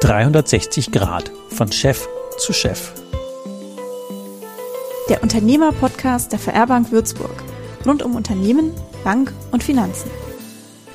[0.00, 2.92] »360 Grad von Chef zu Chef«.
[5.10, 7.42] Der Unternehmer-Podcast der VR-Bank Würzburg.
[7.84, 8.72] Rund um Unternehmen,
[9.04, 10.10] Bank und Finanzen.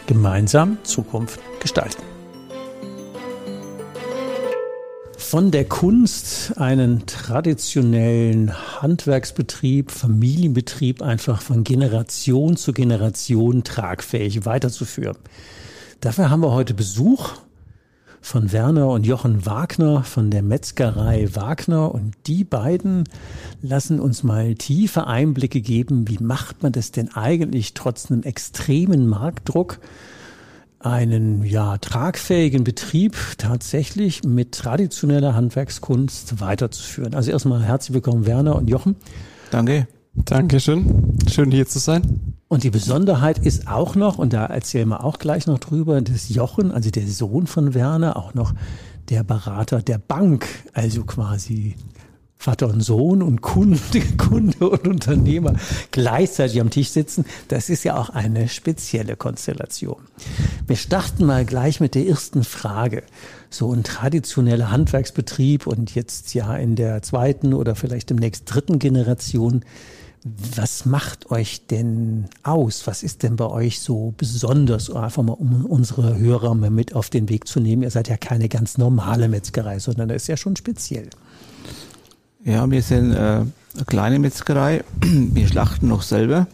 [0.08, 2.13] Gemeinsam Zukunft gestalten.
[5.34, 8.54] Von der Kunst, einen traditionellen
[8.84, 15.18] Handwerksbetrieb, Familienbetrieb einfach von Generation zu Generation tragfähig weiterzuführen.
[16.02, 17.32] Dafür haben wir heute Besuch
[18.22, 21.96] von Werner und Jochen Wagner von der Metzgerei Wagner.
[21.96, 23.06] Und die beiden
[23.64, 29.08] lassen uns mal tiefe Einblicke geben, wie macht man das denn eigentlich trotz einem extremen
[29.08, 29.80] Marktdruck
[30.86, 37.14] einen ja tragfähigen Betrieb tatsächlich mit traditioneller Handwerkskunst weiterzuführen.
[37.14, 38.96] Also erstmal herzlich willkommen Werner und Jochen.
[39.52, 39.88] Danke.
[40.16, 41.18] Dankeschön.
[41.28, 42.36] Schön hier zu sein.
[42.48, 46.30] Und die Besonderheit ist auch noch, und da erzählen wir auch gleich noch drüber, dass
[46.30, 48.54] Jochen, also der Sohn von Werner, auch noch
[49.10, 51.76] der Berater der Bank, also quasi
[52.44, 53.80] Vater und Sohn und Kunde,
[54.18, 55.54] Kunde und Unternehmer
[55.92, 60.02] gleichzeitig am Tisch sitzen, das ist ja auch eine spezielle Konstellation.
[60.68, 63.04] Wir starten mal gleich mit der ersten Frage.
[63.50, 69.64] So ein traditioneller Handwerksbetrieb und jetzt ja in der zweiten oder vielleicht demnächst dritten Generation.
[70.26, 72.88] Was macht euch denn aus?
[72.88, 74.90] Was ist denn bei euch so besonders?
[74.90, 77.84] Einfach mal, um unsere Hörer mal mit auf den Weg zu nehmen.
[77.84, 81.10] Ihr seid ja keine ganz normale Metzgerei, sondern das ist ja schon speziell.
[82.46, 84.84] Ja, wir sind äh, eine kleine Metzgerei.
[85.02, 86.48] Wir schlachten noch selber.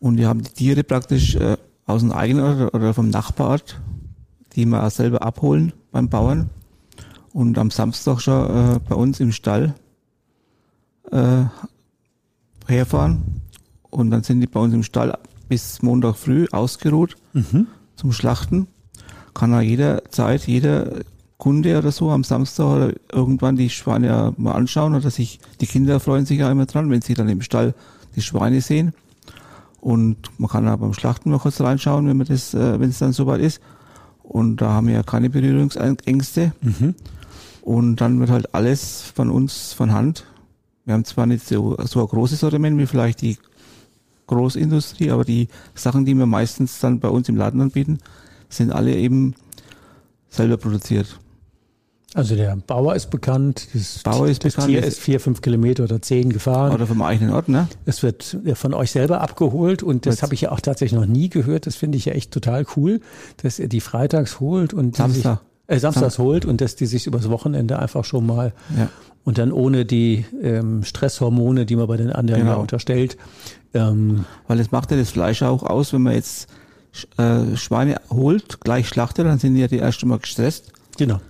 [0.00, 3.80] Und wir haben die Tiere praktisch äh, aus dem eigenen Ort oder vom Nachbarort,
[4.54, 6.50] die wir auch selber abholen beim Bauern.
[7.32, 9.74] Und am Samstag schon äh, bei uns im Stall
[11.10, 11.44] äh,
[12.66, 13.42] herfahren.
[13.90, 15.18] Und dann sind die bei uns im Stall
[15.48, 17.66] bis Montag früh ausgeruht mhm.
[17.96, 18.68] zum Schlachten.
[19.32, 20.92] Kann er jederzeit, jeder
[21.38, 26.00] Kunde oder so am Samstag oder irgendwann die Schweine mal anschauen oder sich, die Kinder
[26.00, 27.74] freuen sich ja immer dran, wenn sie dann im Stall
[28.16, 28.92] die Schweine sehen.
[29.80, 32.98] Und man kann aber beim Schlachten mal kurz reinschauen, wenn man das, äh, wenn es
[32.98, 33.60] dann soweit ist.
[34.24, 36.52] Und da haben wir ja keine Berührungsängste.
[36.60, 36.94] Mhm.
[37.62, 40.24] Und dann wird halt alles von uns von Hand.
[40.84, 43.38] Wir haben zwar nicht so, so ein großes Sortiment wie vielleicht die
[44.26, 47.98] Großindustrie, aber die Sachen, die wir meistens dann bei uns im Laden anbieten,
[48.48, 49.34] sind alle eben
[50.28, 51.18] selber produziert.
[52.14, 55.84] Also der Bauer ist bekannt, das, Bauer ist das bekannt, Tier ist vier, fünf Kilometer
[55.84, 56.72] oder zehn gefahren.
[56.72, 57.68] Oder vom eigenen Ort, ne?
[57.84, 61.28] Es wird von euch selber abgeholt und das habe ich ja auch tatsächlich noch nie
[61.28, 61.66] gehört.
[61.66, 63.00] Das finde ich ja echt total cool,
[63.42, 65.40] dass ihr die freitags holt und Samstag.
[65.40, 68.88] Sich, äh, samstags Sam holt und dass die sich übers Wochenende einfach schon mal ja.
[69.24, 72.52] und dann ohne die ähm, Stresshormone, die man bei den anderen genau.
[72.52, 73.18] ja unterstellt.
[73.74, 76.48] Ähm, Weil es macht ja das Fleisch auch aus, wenn man jetzt
[77.18, 80.72] äh, Schweine holt, gleich schlachtet, dann sind die ja die erste Mal gestresst.
[80.96, 81.20] Genau.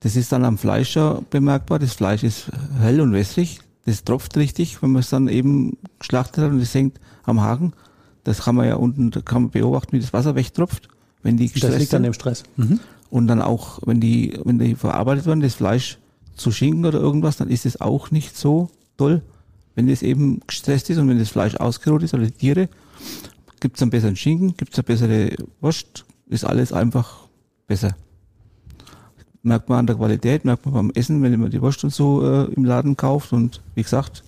[0.00, 1.78] Das ist dann am Fleisch ja bemerkbar.
[1.78, 2.50] Das Fleisch ist
[2.80, 3.60] hell und wässrig.
[3.84, 7.72] Das tropft richtig, wenn man es dann eben geschlachtet hat und es hängt am Haken.
[8.22, 10.88] Das kann man ja unten, da kann man beobachten, wie das Wasser wegtropft,
[11.22, 12.42] wenn die gestresst Das liegt an dem Stress.
[12.56, 12.80] Mhm.
[13.10, 15.98] Und dann auch, wenn die, wenn die verarbeitet werden, das Fleisch
[16.36, 19.22] zu Schinken oder irgendwas, dann ist es auch nicht so toll,
[19.74, 22.68] wenn es eben gestresst ist und wenn das Fleisch ausgeruht ist oder die Tiere.
[23.60, 27.28] Gibt es einen besseren Schinken, gibt es eine bessere Wurst, ist alles einfach
[27.66, 27.96] besser
[29.42, 32.24] merkt man an der Qualität, merkt man beim Essen, wenn man die Wurst und so
[32.24, 33.32] äh, im Laden kauft.
[33.32, 34.22] Und wie gesagt,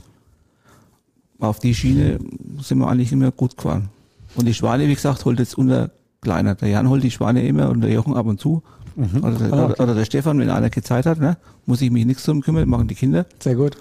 [1.38, 2.18] auf die Schiene
[2.60, 3.88] sind wir eigentlich immer gut gefahren.
[4.36, 5.90] Und die Schweine, wie gesagt, holt jetzt unter
[6.20, 6.54] kleiner.
[6.54, 8.62] Der Jan holt die Schweine immer und der Jochen ab und zu.
[8.96, 9.24] Mhm.
[9.24, 9.82] Oder, der, ah, okay.
[9.82, 12.68] oder, der Stefan, wenn einer keine Zeit hat, ne, muss ich mich nichts drum kümmern,
[12.68, 13.26] machen die Kinder.
[13.38, 13.76] Sehr gut.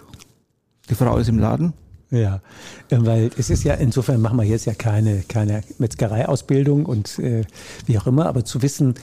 [0.90, 1.74] Die Frau ist im Laden.
[2.12, 2.42] Ja,
[2.90, 7.44] weil es ist ja, insofern machen wir jetzt ja keine, keine Metzgereiausbildung und äh,
[7.86, 8.96] wie auch immer, aber zu wissen,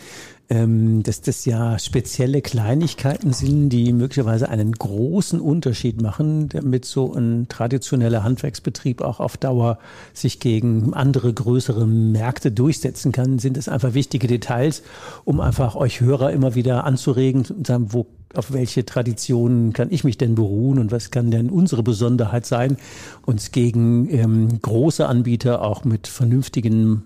[0.49, 7.12] ähm, dass das ja spezielle Kleinigkeiten sind, die möglicherweise einen großen Unterschied machen, damit so
[7.15, 9.78] ein traditioneller Handwerksbetrieb auch auf Dauer
[10.12, 14.82] sich gegen andere größere Märkte durchsetzen kann, sind es einfach wichtige Details,
[15.25, 18.06] um einfach euch Hörer immer wieder anzuregen und sagen, wo
[18.37, 22.77] auf welche Traditionen kann ich mich denn beruhen und was kann denn unsere Besonderheit sein,
[23.25, 27.05] uns gegen ähm, große Anbieter auch mit vernünftigen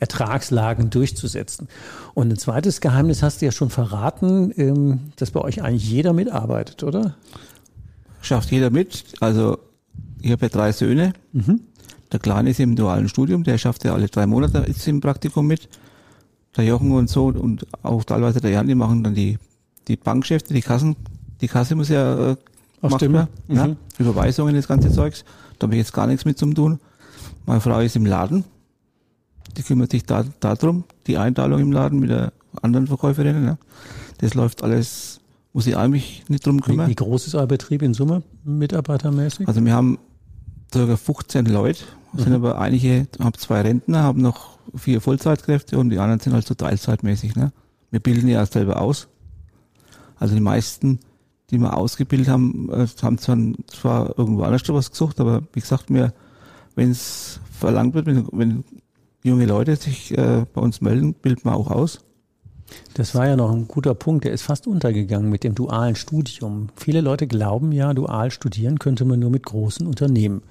[0.00, 1.68] Ertragslagen durchzusetzen.
[2.14, 6.12] Und ein zweites Geheimnis hast du ja schon verraten, ähm, dass bei euch eigentlich jeder
[6.12, 7.14] mitarbeitet, oder?
[8.22, 9.04] Schafft jeder mit.
[9.20, 9.58] Also
[10.20, 11.12] ich habe ja drei Söhne.
[11.32, 11.60] Mhm.
[12.12, 15.46] Der Kleine ist im dualen Studium, der schafft ja alle drei Monate jetzt im Praktikum
[15.46, 15.68] mit.
[16.56, 19.38] Der Jochen und so und auch teilweise der Jan, die machen dann die,
[19.90, 20.96] die Bankgeschäfte, die Kassen.
[21.40, 22.36] Die Kasse muss ja äh,
[22.80, 23.28] gemacht werden.
[23.48, 23.56] Mhm.
[23.56, 25.24] Ja, Überweisungen, das ganze Zeugs.
[25.58, 26.80] Da habe ich jetzt gar nichts mit zum tun.
[27.46, 28.44] Meine Frau ist im Laden
[29.56, 32.32] die kümmert sich da darum, die Einteilung im Laden mit der
[32.62, 33.42] anderen Verkäuferin.
[33.42, 33.58] Ne?
[34.18, 35.20] Das läuft alles,
[35.52, 36.86] muss ich eigentlich nicht drum kümmern.
[36.86, 39.48] Wie, wie groß ist euer Betrieb in Summe, mitarbeitermäßig?
[39.48, 39.98] Also wir haben
[40.72, 40.96] ca.
[40.96, 41.84] 15 Leute,
[42.14, 42.34] sind mhm.
[42.34, 46.54] aber einige, haben zwei Rentner, haben noch vier Vollzeitkräfte und die anderen sind halt so
[46.54, 47.34] teilzeitmäßig.
[47.36, 47.52] Ne?
[47.90, 49.08] Wir bilden ja selber aus.
[50.20, 51.00] Also die meisten,
[51.50, 55.86] die wir ausgebildet haben, äh, haben zwar, zwar irgendwo anders was gesucht, aber wie gesagt,
[55.88, 58.64] wenn es verlangt wird, wenn, wenn
[59.24, 62.00] junge Leute sich äh, bei uns melden, bilden wir auch aus.
[62.94, 66.68] Das war ja noch ein guter Punkt, der ist fast untergegangen mit dem dualen Studium.
[66.76, 70.42] Viele Leute glauben ja, dual studieren könnte man nur mit großen Unternehmen.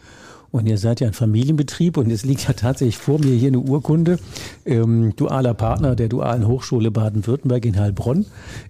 [0.51, 3.60] Und ihr seid ja ein Familienbetrieb und es liegt ja tatsächlich vor mir hier eine
[3.60, 4.19] Urkunde,
[4.66, 8.25] ähm, dualer Partner der Dualen Hochschule Baden-Württemberg in Heilbronn,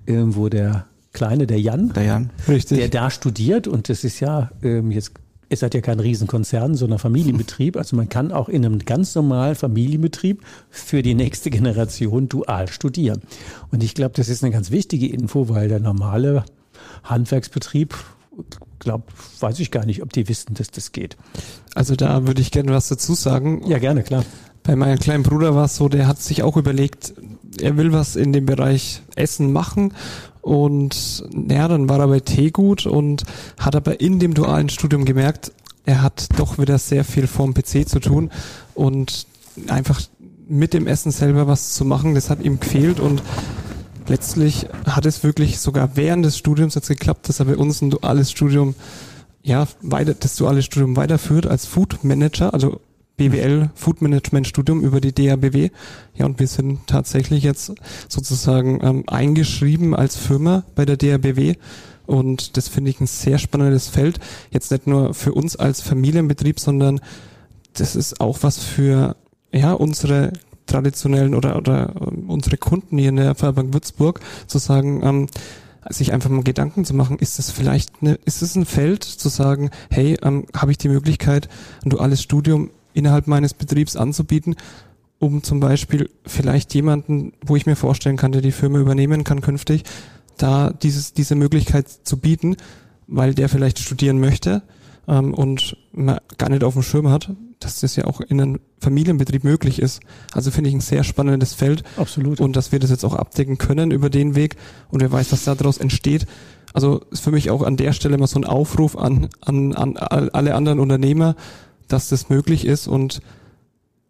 [0.08, 4.20] ähm, wo der Kleine, der Jan, der Jan, richtig, der da studiert und das ist
[4.20, 5.14] ja ähm, jetzt
[5.50, 7.76] ihr seid ja kein Riesenkonzern, sondern Familienbetrieb.
[7.76, 13.22] Also man kann auch in einem ganz normalen Familienbetrieb für die nächste Generation dual studieren.
[13.72, 16.46] Und ich glaube, das ist eine ganz wichtige Info, weil der normale
[17.04, 17.96] Handwerksbetrieb
[18.80, 19.04] glaube,
[19.40, 21.18] weiß ich gar nicht, ob die wissen, dass das geht.
[21.76, 23.62] Also da würde ich gerne was dazu sagen.
[23.68, 24.24] Ja, gerne, klar.
[24.64, 27.14] Bei meinem kleinen Bruder war es so, der hat sich auch überlegt,
[27.62, 29.94] er will was in dem Bereich Essen machen
[30.42, 33.24] und ja, dann war er bei Teegut und
[33.58, 35.52] hat aber in dem dualen Studium gemerkt,
[35.86, 38.31] er hat doch wieder sehr viel vorm PC zu tun
[38.76, 39.26] und
[39.68, 40.02] einfach
[40.48, 43.22] mit dem Essen selber was zu machen, das hat ihm gefehlt und
[44.10, 47.92] letztlich hat es wirklich sogar während des Studiums jetzt geklappt, dass er bei uns ein
[47.92, 48.76] duales Studium,
[49.42, 52.82] ja, weiter, das duale Studium weiterführt als Food Manager, also
[53.18, 55.70] BWL Food Management Studium über die DABW.
[56.16, 57.74] Ja, und wir sind tatsächlich jetzt
[58.08, 61.56] sozusagen ähm, eingeschrieben als Firma bei der DABW.
[62.06, 64.20] Und das finde ich ein sehr spannendes Feld.
[64.52, 67.02] Jetzt nicht nur für uns als Familienbetrieb, sondern
[67.74, 69.16] das ist auch was für
[69.52, 70.34] ja, unsere
[70.69, 75.27] traditionellen oder, oder ähm, unsere Kunden hier in der Feuerbank Würzburg zu sagen, ähm,
[75.89, 79.30] sich einfach mal Gedanken zu machen, ist das vielleicht eine, ist es ein Feld zu
[79.30, 81.50] sagen, hey, ähm, habe ich die Möglichkeit,
[81.83, 84.56] ein duales Studium innerhalb meines Betriebs anzubieten,
[85.19, 89.42] um zum Beispiel vielleicht jemanden, wo ich mir vorstellen kann, der die Firma übernehmen kann
[89.42, 89.83] künftig,
[90.38, 92.56] da dieses, diese Möglichkeit zu bieten,
[93.07, 94.62] weil der vielleicht studieren möchte
[95.07, 98.60] ähm, und man gar nicht auf dem Schirm hat, dass das ja auch in einem
[98.80, 100.02] Familienbetrieb möglich ist.
[100.34, 101.84] Also finde ich ein sehr spannendes Feld.
[101.98, 102.40] Absolut.
[102.40, 104.56] Und dass wir das jetzt auch abdecken können über den Weg
[104.90, 106.26] und wer weiß, was daraus entsteht.
[106.74, 109.98] Also ist für mich auch an der Stelle mal so ein Aufruf an, an, an
[109.98, 111.36] alle anderen Unternehmer,
[111.88, 113.22] dass das möglich ist und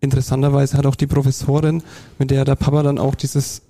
[0.01, 1.83] interessanterweise hat auch die Professorin,
[2.19, 3.63] mit der der Papa dann auch dieses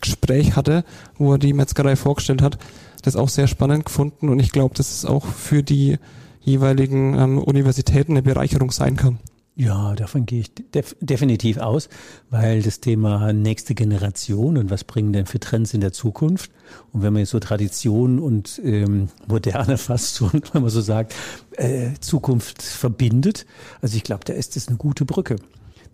[0.00, 0.84] Gespräch hatte,
[1.16, 2.58] wo er die Metzgerei vorgestellt hat,
[3.02, 5.98] das auch sehr spannend gefunden und ich glaube, dass es auch für die
[6.44, 9.18] jeweiligen ähm, Universitäten eine Bereicherung sein kann.
[9.56, 11.88] Ja, davon gehe ich def definitiv aus,
[12.28, 16.50] weil das Thema nächste Generation und was bringen denn für Trends in der Zukunft
[16.92, 21.14] und wenn man jetzt so Tradition und ähm, Moderne fast schon, wenn man so sagt,
[21.52, 23.46] äh, Zukunft verbindet,
[23.80, 25.36] also ich glaube, da ist das eine gute Brücke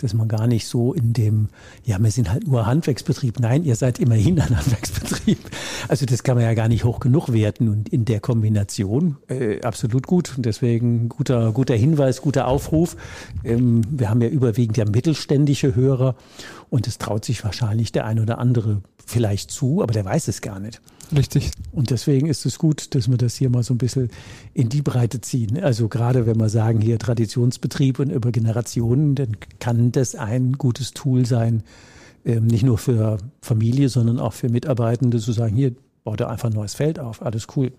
[0.02, 1.48] dass man gar nicht so in dem,
[1.84, 3.40] ja, wir sind halt nur Handwerksbetrieb.
[3.40, 5.38] Nein, ihr seid immerhin ein Handwerksbetrieb.
[5.88, 9.60] Also das kann man ja gar nicht hoch genug werten und in der Kombination äh,
[9.62, 10.34] absolut gut.
[10.36, 12.96] Und deswegen guter, guter Hinweis, guter Aufruf.
[13.44, 16.14] Ähm, wir haben ja überwiegend ja mittelständische Hörer
[16.70, 20.40] und es traut sich wahrscheinlich der ein oder andere vielleicht zu, aber der weiß es
[20.40, 20.80] gar nicht.
[21.16, 21.50] Richtig.
[21.72, 24.10] Und deswegen ist es gut, dass wir das hier mal so ein bisschen
[24.54, 25.62] in die Breite ziehen.
[25.62, 30.92] Also gerade wenn wir sagen, hier Traditionsbetrieb und über Generationen, dann kann das ein gutes
[30.92, 31.62] Tool sein,
[32.24, 35.72] ähm, nicht nur für Familie, sondern auch für Mitarbeitende zu sagen, hier
[36.04, 37.72] baut er einfach ein neues Feld auf, alles cool.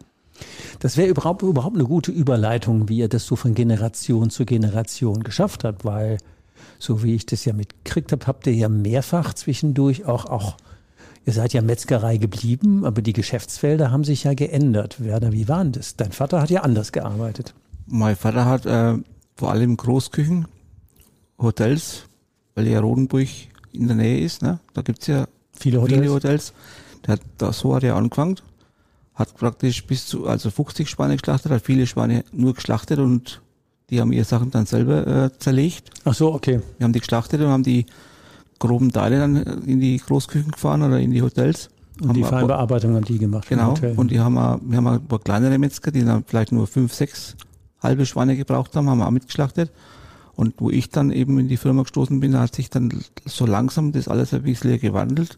[0.80, 5.24] Das wäre überhaupt, überhaupt eine gute Überleitung, wie ihr das so von Generation zu Generation
[5.24, 6.18] geschafft habt, weil
[6.80, 10.58] so wie ich das ja mitgekriegt habe, habt ihr ja mehrfach zwischendurch auch, auch
[11.26, 15.04] Ihr seid ja Metzgerei geblieben, aber die Geschäftsfelder haben sich ja geändert.
[15.04, 15.96] Werner, wie war denn das?
[15.96, 17.54] Dein Vater hat ja anders gearbeitet.
[17.86, 18.96] Mein Vater hat äh,
[19.36, 20.48] vor allem Großküchen,
[21.38, 22.06] Hotels,
[22.56, 23.28] weil ja Rodenburg
[23.72, 24.42] in der Nähe ist.
[24.42, 24.60] Ne?
[24.74, 26.00] Da gibt's ja viele Hotels.
[26.00, 26.54] Viele Hotels.
[27.06, 28.38] Der hat, da, so hat er angefangen,
[29.16, 33.42] hat praktisch bis zu, also 50 Schweine geschlachtet, hat viele Schweine nur geschlachtet und
[33.90, 35.90] die haben ihre Sachen dann selber äh, zerlegt.
[36.06, 36.62] Ach so, okay.
[36.78, 37.86] Wir haben die geschlachtet und haben die
[38.62, 41.70] groben Teile dann in die Großküchen gefahren oder in die Hotels.
[42.02, 43.50] Und die Feinbearbeitung haben die gemacht.
[43.50, 43.76] Genau.
[43.96, 46.94] Und die haben wir, wir haben ein paar kleinere Metzger, die dann vielleicht nur fünf,
[46.94, 47.36] sechs
[47.82, 49.72] halbe Schweine gebraucht haben, haben wir auch mitgeschlachtet.
[50.36, 52.92] Und wo ich dann eben in die Firma gestoßen bin, hat sich dann
[53.26, 55.38] so langsam das alles ein bisschen gewandelt.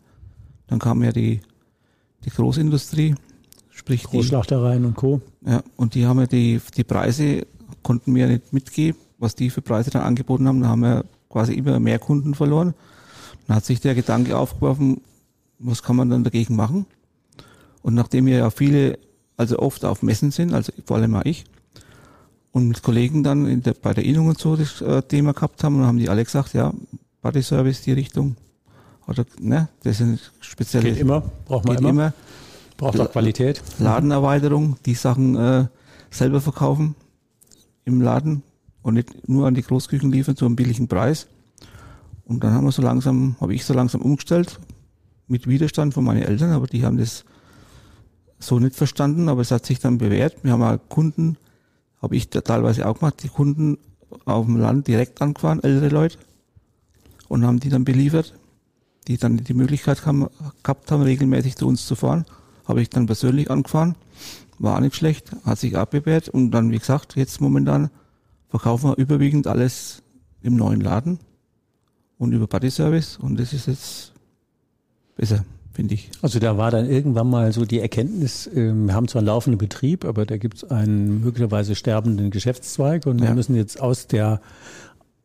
[0.68, 1.42] Dann kam ja die,
[2.24, 3.16] die Großindustrie,
[3.72, 5.22] sprich Großschlachtereien und Co.
[5.46, 7.46] Ja, und die haben ja die, die Preise,
[7.82, 10.62] konnten wir nicht mitgeben, was die für Preise dann angeboten haben.
[10.62, 12.74] Da haben wir quasi immer mehr Kunden verloren.
[13.48, 15.02] Dann hat sich der Gedanke aufgeworfen,
[15.60, 16.86] was kann man dann dagegen machen?
[17.82, 18.98] Und nachdem wir ja viele,
[19.38, 21.46] also oft auf Messen sind, also vor allem auch ich,
[22.52, 25.78] und mit Kollegen dann der, bei der Innung und so das äh, Thema gehabt haben,
[25.80, 26.72] dann haben die alle gesagt, ja,
[27.22, 28.36] Body Service die Richtung.
[29.08, 30.92] Oder, ne, das sind spezielle.
[30.92, 31.90] Geht immer, braucht man immer.
[31.90, 32.14] immer.
[32.78, 33.62] Braucht auch Qualität.
[33.80, 35.66] Ladenerweiterung, die Sachen äh,
[36.10, 36.96] selber verkaufen
[37.86, 38.44] im Laden
[38.82, 41.28] und nicht nur an die Großküchen liefern zu einem billigen Preis.
[42.34, 44.60] Und dann haben wir so langsam, habe ich so langsam umgestellt
[45.28, 47.26] mit Widerstand von meinen Eltern, aber die haben das
[48.40, 50.44] so nicht verstanden, aber es hat sich dann bewährt.
[50.44, 51.38] Wir haben auch Kunden,
[52.02, 53.78] habe ich teilweise auch gemacht, die Kunden
[54.26, 56.18] auf dem Land direkt angefahren, ältere Leute,
[57.28, 58.34] und haben die dann beliefert,
[59.08, 60.28] die dann die Möglichkeit haben,
[60.64, 62.26] gehabt haben, regelmäßig zu uns zu fahren.
[62.68, 63.94] Habe ich dann persönlich angefahren,
[64.58, 67.92] war auch nicht schlecht, hat sich abbewährt und dann, wie gesagt, jetzt momentan
[68.50, 70.02] verkaufen wir überwiegend alles
[70.42, 71.20] im neuen Laden
[72.18, 74.14] und über Buddy Service und das ist jetzt
[75.16, 75.44] besser,
[75.74, 76.10] finde ich.
[76.22, 79.58] Also da war dann irgendwann mal so die Erkenntnis, ähm, wir haben zwar einen laufenden
[79.58, 83.36] Betrieb, aber da gibt es einen möglicherweise sterbenden Geschäftszweig und wir Ja.
[83.36, 84.42] müssen jetzt aus der,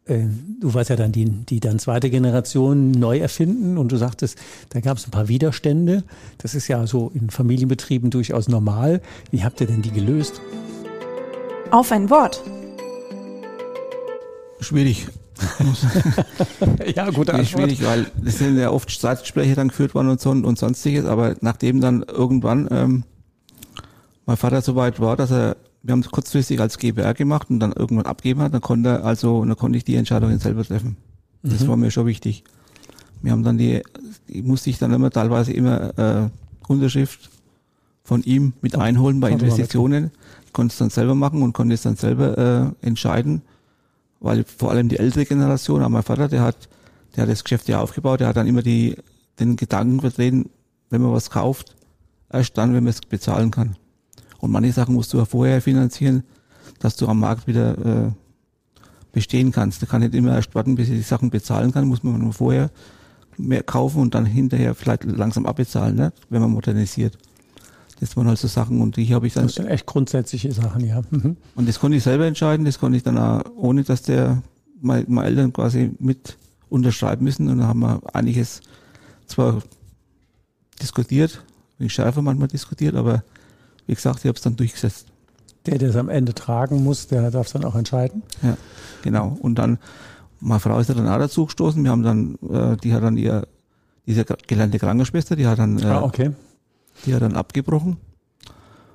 [0.07, 0.25] äh,
[0.61, 4.39] du weißt ja dann, die, die dann zweite Generation neu erfinden und du sagtest,
[4.71, 6.03] da gab es ein paar Widerstände.
[6.39, 9.01] Das ist ja so in Familienbetrieben durchaus normal.
[9.31, 10.41] Wie habt ihr denn die gelöst?
[11.71, 12.43] Auf ein Wort.
[14.61, 15.07] Schwierig.
[16.95, 20.31] ja, gute Nee, schwierig, weil es sind ja oft Streitgespräche dann geführt worden und so
[20.31, 23.05] und sonstiges, aber nachdem dann irgendwann ähm,
[24.27, 27.61] mein Vater so weit war, dass er, wir haben es kurzfristig als GBR gemacht und
[27.61, 30.97] dann irgendwann abgeben hat, dann konnte er also, dann konnte ich die Entscheidungen selber treffen.
[31.43, 32.45] Das war mir schon wichtig.
[33.23, 33.83] Wir haben dann die,
[34.29, 36.29] die musste ich dann immer teilweise immer äh,
[36.67, 37.31] Unterschrift
[38.03, 40.11] von ihm mit einholen bei Investitionen.
[40.47, 43.43] Ich konnte es dann selber machen und konnte es dann selber äh, entscheiden,
[44.21, 46.69] weil vor allem die ältere Generation, auch mein Vater, der hat,
[47.15, 48.97] der hat das Geschäft ja aufgebaut, der hat dann immer die,
[49.39, 50.51] den Gedanken vertreten,
[50.91, 51.77] wenn man was kauft,
[52.33, 53.77] erst dann, wenn man es bezahlen kann.
[54.39, 56.25] Und manche Sachen musst du ja vorher finanzieren,
[56.79, 58.11] dass du am Markt wieder äh,
[59.13, 59.83] bestehen kannst.
[59.83, 62.33] Du kannst nicht immer erst warten, bis ich die Sachen bezahlen kann, muss man nur
[62.33, 62.71] vorher
[63.37, 66.13] mehr kaufen und dann hinterher vielleicht langsam abbezahlen, ne?
[66.29, 67.17] wenn man modernisiert.
[68.01, 70.85] Das waren halt so Sachen und die habe ich dann Das sind echt grundsätzliche Sachen,
[70.85, 71.03] ja.
[71.11, 71.37] Mhm.
[71.57, 74.43] und das konnte ich selber entscheiden, das konnte ich dann auch, ohne dass der
[74.81, 76.37] meine, meine Eltern quasi mit
[76.69, 77.49] unterschreiben müssen.
[77.49, 78.61] Und dann haben wir einiges
[79.27, 79.63] zwar
[80.81, 81.43] diskutiert,
[81.79, 83.23] wegen schärfer manchmal diskutiert, aber
[83.87, 85.07] wie gesagt, ich habe es dann durchgesetzt.
[85.67, 88.23] Der, der es am Ende tragen muss, der darf es dann auch entscheiden.
[88.43, 88.57] Ja,
[89.03, 89.37] genau.
[89.41, 89.79] Und dann,
[90.41, 91.83] meine Frau ist ja dann auch dazu gestoßen.
[91.83, 93.47] Wir haben dann, äh, die hat dann ihr,
[94.07, 96.31] diese gelernte Krankenschwester, die hat dann, äh, ah, okay.
[97.05, 97.97] Die hat dann abgebrochen,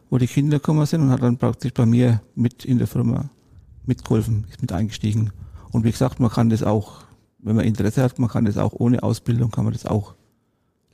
[0.10, 3.30] wo die Kinder gekommen sind und hat dann praktisch bei mir mit in der Firma
[3.86, 5.32] mitgeholfen, ist mit eingestiegen.
[5.72, 7.04] Und wie gesagt, man kann das auch,
[7.40, 10.16] wenn man Interesse hat, man kann das auch ohne Ausbildung, kann man das auch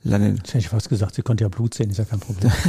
[0.02, 0.36] lernen.
[0.36, 2.52] Jetzt hätte ich fast gesagt, sie konnte ja Blut sehen, ist ja kein Problem.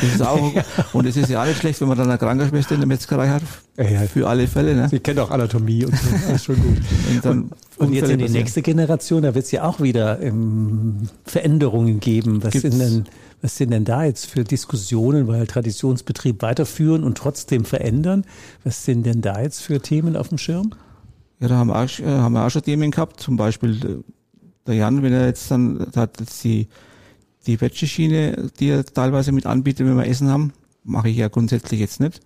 [0.00, 0.52] Das ist auch,
[0.92, 3.28] und es ist ja auch nicht schlecht, wenn man dann eine Krankenschwester in der Metzgerei
[3.28, 3.42] hat,
[4.08, 4.74] für alle Fälle.
[4.74, 4.88] Ne?
[4.88, 6.78] Sie kennt auch Anatomie und so, das ist schon gut.
[7.10, 10.20] Und, dann Und jetzt Unfälle in die nächste Generation, da wird es ja auch wieder
[10.20, 12.42] ähm, Veränderungen geben.
[12.42, 12.70] Was Gibt's.
[12.70, 13.04] sind, denn,
[13.42, 18.24] was sind denn da jetzt für Diskussionen, weil Traditionsbetrieb weiterführen und trotzdem verändern?
[18.64, 20.74] Was sind denn da jetzt für Themen auf dem Schirm?
[21.40, 23.20] Ja, da haben wir, auch, äh, haben wir auch schon Themen gehabt.
[23.20, 24.02] Zum Beispiel äh,
[24.68, 26.68] der Jan, wenn er jetzt dann hat jetzt die,
[27.46, 30.52] die Veggie-Schiene, die er teilweise mit anbietet, wenn wir Essen haben,
[30.84, 32.20] mache ich ja grundsätzlich jetzt nicht.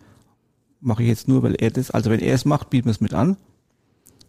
[0.80, 3.00] Mache ich jetzt nur, weil er das, also wenn er es macht, bieten wir es
[3.00, 3.36] mit an.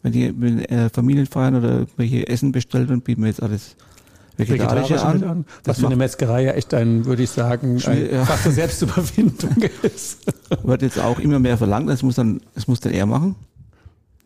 [0.03, 3.75] Wenn die wenn, äh, Familien feiern oder irgendwelche Essen bestellt, dann bieten wir jetzt alles
[4.35, 5.45] Vegetarische Vegetarische an.
[5.63, 8.25] Das Was für eine Metzgerei ja echt ein, würde ich sagen, ein, ja.
[8.25, 10.25] fast eine Selbstüberwindung ist.
[10.63, 11.89] wird jetzt auch immer mehr verlangt.
[11.89, 13.35] Das muss dann, das muss dann er machen.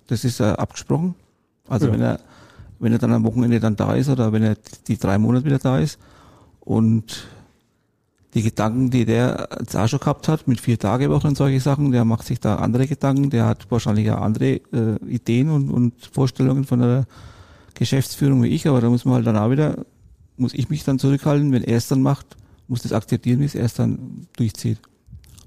[0.07, 1.15] Das ist äh, abgesprochen.
[1.67, 1.93] Also Ja.
[1.93, 2.19] wenn er,
[2.79, 4.55] wenn er dann am Wochenende dann da ist oder wenn er
[4.87, 5.99] die drei Monate wieder da ist
[6.59, 7.27] und
[8.33, 11.59] die Gedanken, die der jetzt auch schon gehabt hat, mit vier Tage Woche und solche
[11.59, 15.69] Sachen, der macht sich da andere Gedanken, der hat wahrscheinlich auch andere äh, Ideen und,
[15.71, 17.05] und Vorstellungen von der
[17.73, 19.85] Geschäftsführung wie ich, aber da muss man halt dann auch wieder,
[20.35, 23.55] muss ich mich dann zurückhalten, wenn er es dann macht, muss das akzeptieren, wie es
[23.55, 24.79] er es dann durchzieht.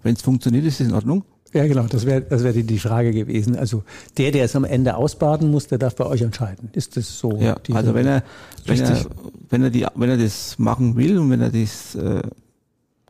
[0.02, 1.25] Wenn es funktioniert, ist es in Ordnung.
[1.52, 3.57] Ja, genau, das wäre das wäre die, die Frage gewesen.
[3.57, 3.83] Also
[4.19, 6.71] der, der es am Ende ausbaden muss, der darf bei euch entscheiden.
[6.73, 7.37] Ist das so?
[7.40, 8.23] Ja, also wenn er,
[8.66, 9.07] wenn er,
[9.49, 12.23] wenn er die, wenn er das machen will und wenn er das äh,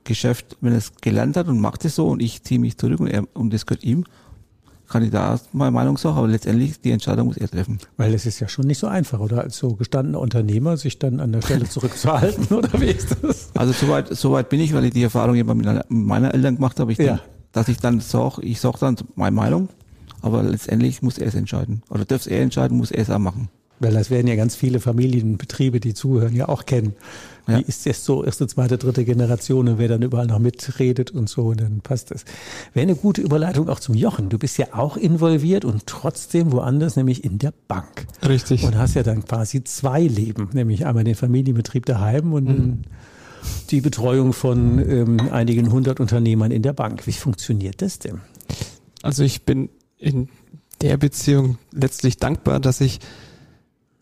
[0.04, 3.00] Geschäft, wenn er es gelernt hat und macht es so und ich ziehe mich zurück
[3.00, 4.04] und er, und das gehört ihm,
[4.88, 7.78] kann ich da meine Meinung sagen, aber letztendlich die Entscheidung muss er treffen.
[7.96, 9.42] Weil es ist ja schon nicht so einfach, oder?
[9.42, 13.50] Als so gestandener Unternehmer sich dann an der Stelle zurückzuhalten, oder wie ist das?
[13.54, 16.90] Also soweit, soweit bin ich, weil ich die Erfahrung eben mit meiner, Eltern gemacht habe,
[16.92, 17.04] ich Ja.
[17.04, 17.20] denk,
[17.52, 19.68] dass ich dann sag, ich sag dann meine Meinung,
[20.22, 21.82] Aber letztendlich muss er es entscheiden.
[21.88, 23.48] Oder dürfte er entscheiden, muss er es auch machen.
[23.82, 26.92] Weil das werden ja ganz viele Familienbetriebe, die zuhören, ja auch kennen.
[27.46, 27.58] Wie Ja.
[27.60, 31.54] ist das so, erste, zweite, dritte Generation und wer dann überall noch mitredet und so,
[31.54, 32.26] dann passt das.
[32.74, 34.28] Wäre eine gute Überleitung auch zum Jochen.
[34.28, 38.06] Du bist ja auch involviert und trotzdem woanders, nämlich in der Bank.
[38.28, 38.64] Richtig.
[38.64, 42.84] Und hast ja dann quasi zwei Leben, nämlich einmal den Familienbetrieb daheim und
[43.70, 47.06] die Betreuung von ähm, einigen hundert Unternehmern in der Bank.
[47.06, 48.20] Wie funktioniert das denn?
[49.02, 50.28] Also ich bin in
[50.80, 53.00] der Beziehung letztlich dankbar, dass ich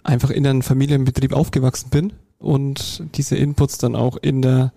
[0.05, 4.73] einfach in einem Familienbetrieb aufgewachsen bin und diese Inputs dann auch in der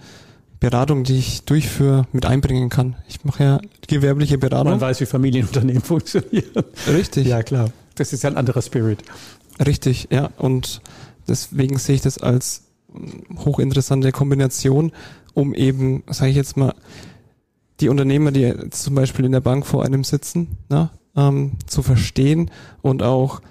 [0.60, 2.96] Beratung, die ich durchführe, mit einbringen kann.
[3.08, 4.74] Ich mache ja gewerbliche Beratung.
[4.74, 6.64] Man weiß, wie Familienunternehmen funktionieren.
[6.88, 7.28] Richtig.
[7.28, 7.72] Ja, klar.
[7.96, 9.00] Das ist ja ein anderer Spirit.
[9.66, 10.30] Richtig, ja.
[10.38, 10.82] Und
[11.28, 12.64] deswegen sehe ich das als
[13.38, 14.92] hochinteressante Kombination,
[15.34, 16.74] um eben, sage ich jetzt mal,
[17.80, 22.52] die Unternehmer, die zum Beispiel in der Bank vor einem sitzen, na, ähm, zu verstehen
[22.82, 23.42] und auch,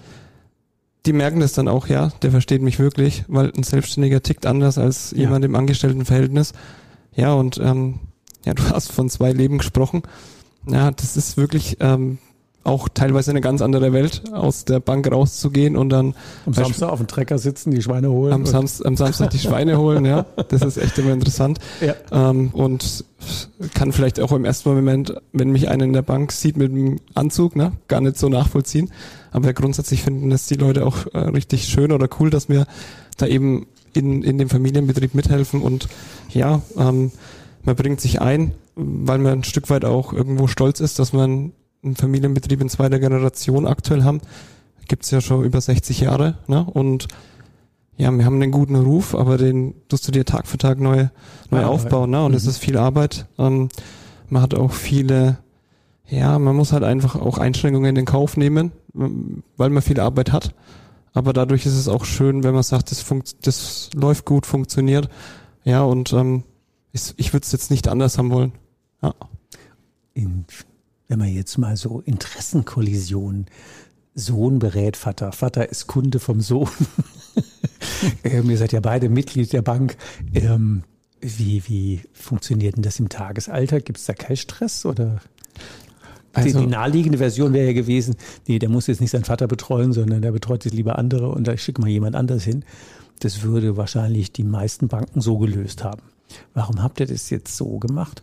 [1.07, 4.79] die merken das dann auch, ja, der versteht mich wirklich, weil ein Selbstständiger tickt anders
[4.79, 5.19] als Ja.
[5.19, 6.53] jemand im Angestelltenverhältnis.
[7.17, 8.01] Ja, und ähm,
[8.45, 10.03] ja, du hast von zwei Leben gesprochen.
[10.69, 12.19] Ja, das ist wirklich ähm,
[12.63, 16.15] auch teilweise eine ganz andere Welt, aus der Bank rauszugehen und dann
[16.45, 18.33] Am Samstag auf den Trecker sitzen, die Schweine holen.
[18.33, 20.27] am, Samst, am Samstag die Schweine holen, ja.
[20.49, 21.59] Das ist echt immer interessant.
[21.81, 21.95] Ja.
[22.13, 23.05] Ähm, und
[23.75, 27.01] kann vielleicht auch im ersten Moment, wenn mich einer in der Bank sieht mit dem
[27.15, 28.91] Anzug, ne, gar nicht so nachvollziehen.
[29.33, 32.67] Aber grundsätzlich finden das die Leute auch äh, richtig schön oder cool, dass wir
[33.17, 35.89] da eben in, in dem Familienbetrieb mithelfen und
[36.31, 37.11] ja, ähm,
[37.63, 41.53] man bringt sich ein, weil man ein Stück weit auch irgendwo stolz ist, dass man
[41.83, 44.21] einen Familienbetrieb in zweiter Generation aktuell haben.
[44.89, 46.65] Gibt's ja schon über 60 Jahre, ne?
[46.65, 47.07] Und
[47.97, 51.09] ja, wir haben einen guten Ruf, aber den tust du dir Tag für Tag neu,
[51.51, 52.25] neu Ja, aufbauen, ne?
[52.25, 52.51] Und es mhm.
[52.51, 53.27] ist viel Arbeit.
[53.39, 53.69] Ähm,
[54.29, 55.39] man hat auch viele,
[56.09, 60.01] ja, man muss halt einfach auch Einschränkungen in den Kauf nehmen, ähm, weil man viel
[60.01, 60.55] Arbeit hat.
[61.13, 65.09] Aber dadurch ist es auch schön, wenn man sagt, das, funkt, das läuft gut, funktioniert.
[65.65, 66.45] Ja, und ähm,
[66.93, 68.53] ich, ich würde es jetzt nicht anders haben wollen.
[69.03, 69.15] Ja.
[70.15, 70.45] in,
[71.11, 73.47] wenn man jetzt mal so Interessenkollisionen,
[74.15, 76.69] Sohn berät Vater, Vater ist Kunde vom Sohn.
[78.25, 79.97] ähm, ihr seid ja beide Mitglied der Bank.
[80.33, 80.85] Ähm,
[81.21, 83.85] wie, wie funktioniert denn das im Tagesalltag?
[83.87, 85.21] Gibt es da keinen Stress oder?
[86.37, 88.15] die, Also- die naheliegende Version wäre ja gewesen,
[88.47, 91.49] nee, der muss jetzt nicht seinen Vater betreuen, sondern der betreut jetzt lieber andere und
[91.49, 92.65] da schickt mal jemand anders hin.
[93.19, 96.03] Das würde wahrscheinlich die meisten Banken so gelöst haben.
[96.55, 98.23] Warum habt ihr das jetzt so gemacht?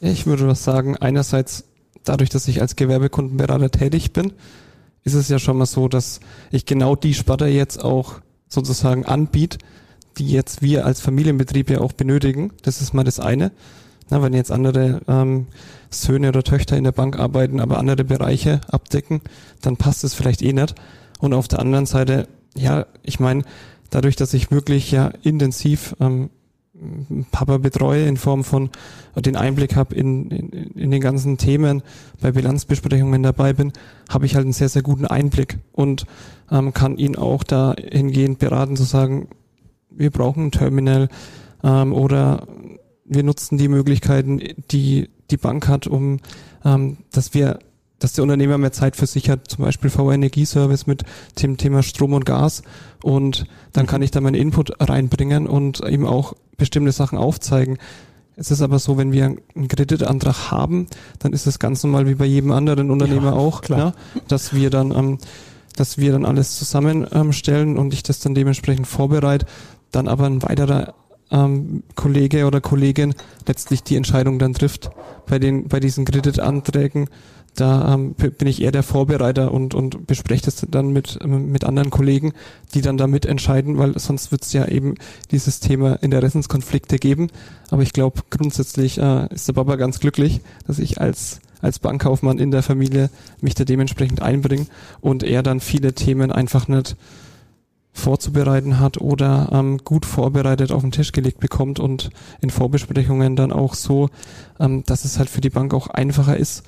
[0.00, 1.64] Ich würde was sagen, einerseits
[2.08, 4.32] dadurch, dass ich als Gewerbekundenberater tätig bin,
[5.04, 9.58] ist es ja schon mal so, dass ich genau die Sparte jetzt auch sozusagen anbiete,
[10.18, 12.52] die jetzt wir als Familienbetrieb ja auch benötigen.
[12.62, 13.52] Das ist mal das eine.
[14.10, 15.46] Na, wenn jetzt andere ähm,
[15.90, 19.20] Söhne oder Töchter in der Bank arbeiten, aber andere Bereiche abdecken,
[19.60, 20.74] dann passt es vielleicht eh nicht.
[21.20, 23.42] Und auf der anderen Seite, ja, ich meine,
[23.90, 26.30] dadurch, dass ich wirklich ja intensiv ähm,
[27.30, 28.70] Papa betreue in Form von
[29.16, 31.82] den Einblick habe in, in, in den ganzen Themen,
[32.20, 33.72] bei Bilanzbesprechungen dabei bin,
[34.08, 36.06] habe ich halt einen sehr, sehr guten Einblick und
[36.50, 39.28] ähm, kann ihn auch dahingehend beraten zu sagen,
[39.90, 41.08] wir brauchen ein Terminal
[41.64, 42.46] ähm, oder
[43.04, 46.18] wir nutzen die Möglichkeiten, die die Bank hat, um
[46.64, 47.58] ähm, dass wir
[47.98, 51.04] dass der Unternehmer mehr Zeit für sich hat, zum Beispiel VR Energieservice mit
[51.42, 52.62] dem Thema Strom und Gas
[53.02, 57.78] und dann kann ich da meinen Input reinbringen und ihm auch bestimmte Sachen aufzeigen.
[58.36, 60.86] Es ist aber so, wenn wir einen Kreditantrag haben,
[61.18, 63.78] dann ist es ganz normal wie bei jedem anderen Unternehmer Ja, auch, klar.
[64.14, 65.18] Ja, dass wir dann, ähm,
[65.74, 69.46] dass wir dann alles zusammenstellen und ich das dann dementsprechend vorbereite,
[69.90, 70.94] dann aber ein weiterer
[71.30, 73.14] ähm, Kollege oder Kollegin
[73.46, 74.90] letztlich die Entscheidung dann trifft
[75.26, 77.08] bei den bei diesen Kreditanträgen.
[77.58, 81.64] Da ähm, bin ich eher der Vorbereiter und, und bespreche das dann mit, ähm, mit
[81.64, 82.32] anderen Kollegen,
[82.72, 84.94] die dann damit entscheiden, weil sonst wird es ja eben
[85.32, 87.30] dieses Thema Interessenskonflikte geben.
[87.70, 92.38] Aber ich glaube, grundsätzlich äh, ist der Papa ganz glücklich, dass ich als, als Bankkaufmann
[92.38, 93.10] in der Familie
[93.40, 94.66] mich da dementsprechend einbringe
[95.00, 96.96] und er dann viele Themen einfach nicht
[97.98, 103.52] vorzubereiten hat oder ähm, gut vorbereitet auf den Tisch gelegt bekommt und in Vorbesprechungen dann
[103.52, 104.08] auch so,
[104.58, 106.62] ähm, dass es halt für die Bank auch einfacher ist,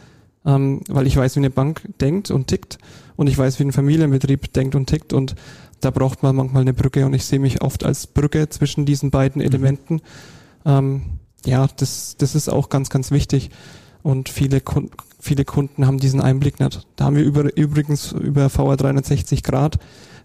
[0.45, 2.79] ähm, weil ich weiß, wie eine Bank denkt und tickt
[3.17, 5.35] und ich weiß, wie ein Familienbetrieb denkt und tickt und
[5.81, 9.11] da braucht man manchmal eine Brücke und ich sehe mich oft als Brücke zwischen diesen
[9.11, 10.03] beiden Elementen.
[10.67, 11.03] Ähm,
[11.47, 13.51] ja, das, das ist auch ganz, ganz wichtig
[14.03, 16.87] und viele Kunden, viele Kunden haben diesen Einblick nicht.
[16.97, 19.79] Da haben wir über, übrigens über VR 360 Grad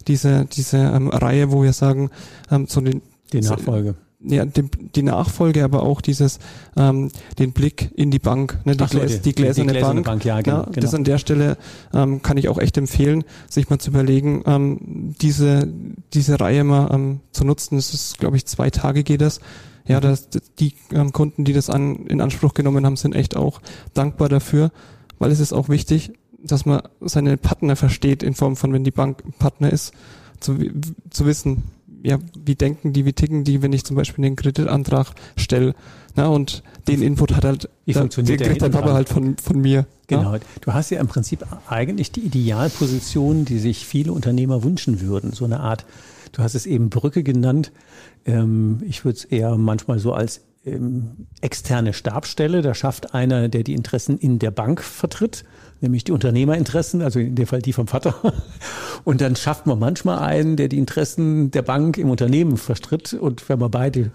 [0.08, 2.10] diese, diese ähm, Reihe, wo wir sagen,
[2.52, 3.02] ähm, so den,
[3.34, 3.96] Die Nachfolge.
[4.22, 6.40] ja, den, die Nachfolge, aber auch dieses,
[6.78, 9.78] ähm, den Blick in die Bank, ne, die, Ach so, Gläs, die- die gläserne, die
[9.80, 10.06] gläserne Bank.
[10.24, 10.96] Bank, ja, genau, Ja, Das genau.
[10.98, 11.58] an der Stelle
[11.94, 15.68] ähm, kann ich auch echt empfehlen, sich mal zu überlegen, ähm, diese,
[16.14, 17.76] diese Reihe mal ähm, zu nutzen.
[17.76, 19.40] Das ist, glaube ich, zwei Tage geht das.
[19.40, 19.92] Mhm.
[19.92, 23.62] Ja, das, die ähm, Kunden, die das an, in Anspruch genommen haben, sind echt auch
[23.94, 24.72] dankbar dafür,
[25.20, 26.12] weil es ist auch wichtig,
[26.46, 29.94] dass man seine Partner versteht, in Form von, wenn die Bank Partner ist,
[30.40, 30.58] zu,
[31.10, 31.64] zu wissen,
[32.04, 35.74] ja, wie denken die, wie ticken die, wenn ich zum Beispiel den Kreditantrag stelle.
[36.16, 39.38] Na, und den Input hat halt, Wie da- funktioniert den der der Papa halt von,
[39.38, 39.86] von mir.
[40.10, 40.20] Ja?
[40.20, 40.38] Genau.
[40.62, 45.32] Du hast ja im Prinzip eigentlich die Idealposition, die sich viele Unternehmer wünschen würden.
[45.32, 45.86] So eine Art,
[46.32, 47.72] du hast es eben Brücke genannt.
[48.26, 52.62] Ähm, ich würde es eher manchmal so als ähm, externe Stabstelle.
[52.62, 55.44] Da schafft einer, der die Interessen in der Bank vertritt,
[55.82, 58.16] nämlich die Unternehmerinteressen, also in dem Fall die vom Vater.
[59.04, 63.14] Und dann schafft man manchmal einen, der die Interessen der Bank im Unternehmen vertritt.
[63.14, 64.12] Und wenn man beide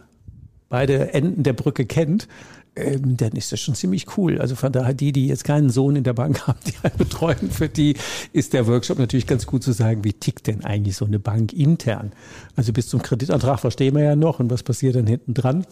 [0.69, 2.29] beide Enden der Brücke kennt,
[2.77, 4.41] ähm, dann ist das schon ziemlich cool.
[4.41, 7.51] Also von daher, die, die jetzt keinen Sohn in der Bank haben, die einen betreuen,
[7.51, 7.97] für die
[8.33, 11.53] ist der Workshop natürlich ganz gut zu sagen, wie tickt denn eigentlich so eine Bank
[11.53, 12.13] intern?
[12.55, 15.67] Also bis zum Kreditantrag verstehen wir ja noch und was passiert dann hinten dran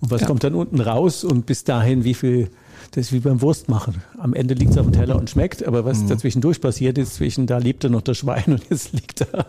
[0.00, 0.26] und was Ja.
[0.28, 2.50] kommt dann unten raus und bis dahin, wie viel,
[2.92, 4.02] das ist wie beim Wurstmachen.
[4.18, 7.46] Am Ende liegt es auf dem Teller und schmeckt, aber was dazwischendurch passiert ist, zwischen
[7.46, 9.46] da lebte noch das Schwein und jetzt liegt da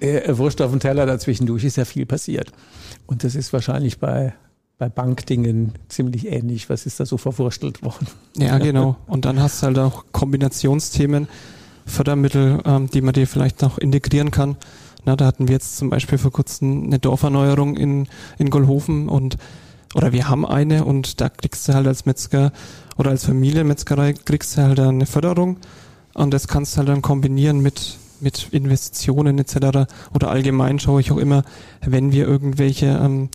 [0.00, 2.52] äh, Wurst auf dem Teller, dazwischendurch ist ja viel passiert.
[3.06, 4.34] Und das ist wahrscheinlich bei,
[4.78, 6.68] bei Bankdingen ziemlich ähnlich.
[6.70, 8.06] Was ist da so verwurstelt worden?
[8.36, 8.96] Ja, genau.
[9.06, 11.28] Und dann hast du halt auch Kombinationsthemen,
[11.86, 14.56] Fördermittel, ähm, die man dir vielleicht noch integrieren kann.
[15.04, 19.36] Na, da hatten wir jetzt zum Beispiel vor kurzem eine Dorferneuerung in, in Golhofen und
[19.94, 22.52] oder wir haben eine und da kriegst du halt als Metzger
[22.96, 25.58] oder als Familienmetzgerei kriegst du halt eine Förderung
[26.14, 29.88] und das kannst du halt dann kombinieren mit mit Investitionen etc.
[30.14, 31.42] Oder allgemein schaue ich auch immer,
[31.84, 33.28] wenn wir irgendwelche ähm,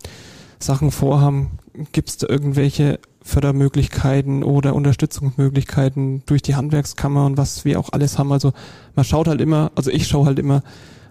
[0.59, 1.59] Sachen vorhaben,
[1.91, 8.17] gibt es da irgendwelche Fördermöglichkeiten oder Unterstützungsmöglichkeiten durch die Handwerkskammer und was wir auch alles
[8.17, 8.31] haben.
[8.31, 8.53] Also
[8.95, 10.63] man schaut halt immer, also ich schaue halt immer,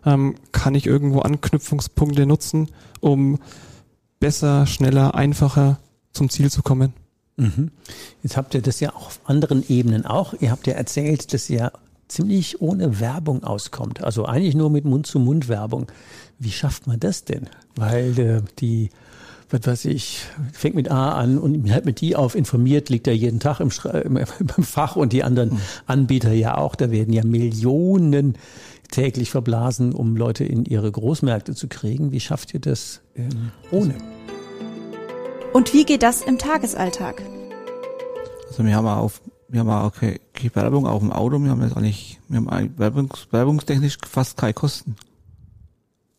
[0.05, 2.69] ähm, kann ich irgendwo Anknüpfungspunkte nutzen,
[3.01, 3.39] um
[4.21, 5.79] besser, schneller, einfacher
[6.13, 6.93] zum Ziel zu kommen.
[7.37, 7.71] Mhm.
[8.23, 10.35] Jetzt habt ihr das ja auch auf anderen Ebenen auch.
[10.41, 11.73] Ihr habt ja erzählt, dass ihr
[12.09, 14.03] ziemlich ohne Werbung auskommt.
[14.03, 15.87] Also eigentlich nur mit Mund-zu-Mund-Werbung.
[16.39, 17.49] Wie schafft man das denn?
[17.75, 18.91] Weil äh, die,
[19.51, 20.21] was weiß ich,
[20.53, 23.71] fängt mit A an und halt mit die auf informiert, liegt er jeden Tag im,
[24.05, 26.75] im, im Fach und die anderen Anbieter ja auch.
[26.75, 28.37] Da werden ja Millionen
[28.89, 32.13] täglich verblasen, um Leute in ihre Großmärkte zu kriegen.
[32.13, 33.95] Wie schafft ihr das ähm, ohne?
[35.53, 37.23] Und wie geht das im Tagesalltag?
[38.49, 41.51] Also wir haben auch auf, wir haben auch keine, keine Werbung auf dem Auto, wir
[41.51, 44.97] haben jetzt eigentlich, wir haben eigentlich werbungs, werbungstechnisch fast keine Kosten.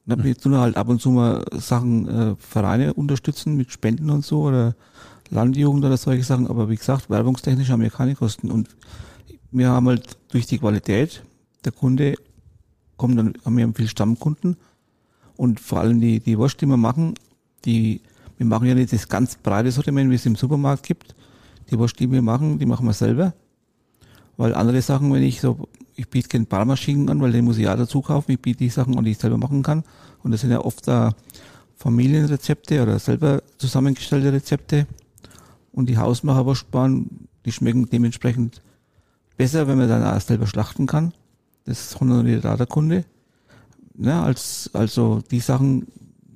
[0.05, 4.25] Ne, Wir tun halt ab und zu mal Sachen, äh, Vereine unterstützen mit Spenden und
[4.25, 4.75] so oder
[5.29, 8.69] Landjugend oder solche Sachen, aber wie gesagt, werbungstechnisch haben wir keine Kosten und
[9.51, 11.23] wir haben halt durch die Qualität,
[11.65, 12.15] der Kunde
[12.97, 14.57] kommt dann, haben wir viel Stammkunden
[15.37, 17.13] und vor allem die, die Wurst, die wir machen,
[17.63, 18.01] die,
[18.37, 21.15] wir machen ja nicht das ganz breite Sortiment, wie es im Supermarkt gibt.
[21.69, 23.33] Die Wurst, die wir machen, die machen wir selber.
[24.37, 27.65] Weil andere Sachen, wenn ich so, ich biete keinen Barmaschinen an, weil den muss ich
[27.65, 28.31] ja dazu kaufen.
[28.31, 29.83] Ich biete die Sachen an, die ich selber machen kann.
[30.23, 31.13] Und das sind ja oft da
[31.75, 34.87] Familienrezepte oder selber zusammengestellte Rezepte.
[35.71, 38.61] Und die Hausmacherwurstbahn, die schmecken dementsprechend
[39.37, 41.13] besser, wenn man dann auch selber schlachten kann.
[41.67, 43.05] Das honoriert da der Kunde.
[43.99, 45.87] Ja, als, also die Sachen,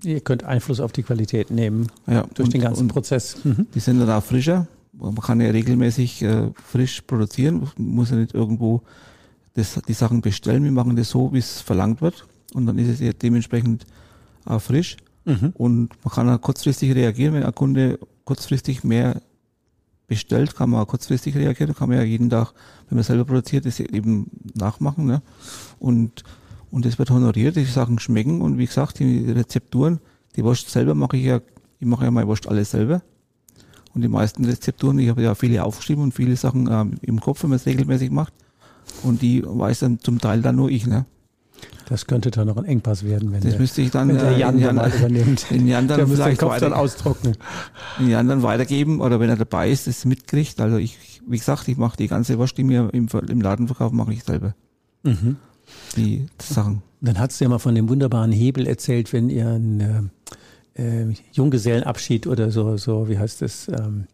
[0.03, 3.37] Ihr könnt Einfluss auf die Qualität nehmen ja, durch und- den ganzen Prozess.
[3.43, 3.67] Mhm.
[3.75, 4.67] Die sind dann auch frischer.
[4.93, 7.67] Man kann ja regelmäßig äh, frisch produzieren.
[7.77, 8.81] Man muss ja nicht irgendwo
[9.53, 10.63] das, die Sachen bestellen.
[10.63, 12.25] Wir machen das so, wie es verlangt wird.
[12.53, 13.85] Und dann ist es ja dementsprechend
[14.45, 14.97] auch frisch.
[15.25, 15.53] Mhm.
[15.53, 17.35] Und man kann auch kurzfristig reagieren.
[17.35, 19.21] Wenn ein Kunde kurzfristig mehr
[20.11, 21.73] bestellt, kann man kurzfristig reagieren.
[21.73, 22.53] Kann man ja jeden Tag,
[22.89, 25.05] wenn man selber produziert, das eben nachmachen.
[25.05, 25.21] Ne?
[25.79, 26.25] Und,
[26.69, 27.55] und das wird honoriert.
[27.55, 28.41] Die Sachen schmecken.
[28.41, 30.01] Und wie gesagt, die Rezepturen,
[30.35, 31.39] die Wurst selber mache ich ja,
[31.79, 33.01] ich mache ja meine Wurst alles selber.
[33.93, 37.43] Und die meisten Rezepturen, ich habe ja viele aufgeschrieben und viele Sachen ähm, im Kopf,
[37.43, 38.33] wenn man es regelmäßig macht.
[39.03, 41.05] Und die weiß dann zum Teil dann nur ich, ne?
[41.89, 44.31] Das könnte dann noch ein Engpass werden, wenn Das der, müsste ich dann wenn der
[44.31, 45.45] äh, Jan in, die dann übernimmt.
[45.51, 47.35] in die anderen Der müsste den Kopf dann weiter, austrocknen.
[47.99, 50.61] in die anderen weitergeben oder wenn er dabei ist, das mitkriegt.
[50.61, 53.97] Also ich, wie gesagt, ich mache die ganze Wurst, die mir im, im Laden verkaufen,
[53.97, 54.55] mache ich selber.
[55.03, 55.35] Mhm.
[55.97, 56.81] Die Sachen.
[57.01, 60.11] Dann hast du ja mal von dem wunderbaren Hebel erzählt, wenn ihr einen
[60.75, 63.67] äh, äh, Junggesellenabschied oder so, so, wie heißt das?
[63.67, 64.05] Ähm,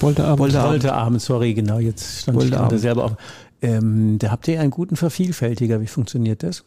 [0.00, 3.12] Wollte aber Wollte- Wolteabend, sorry, genau, jetzt stand ich gerade selber auf.
[3.62, 5.80] Ähm, da habt ihr einen guten Vervielfältiger.
[5.80, 6.64] Wie funktioniert das?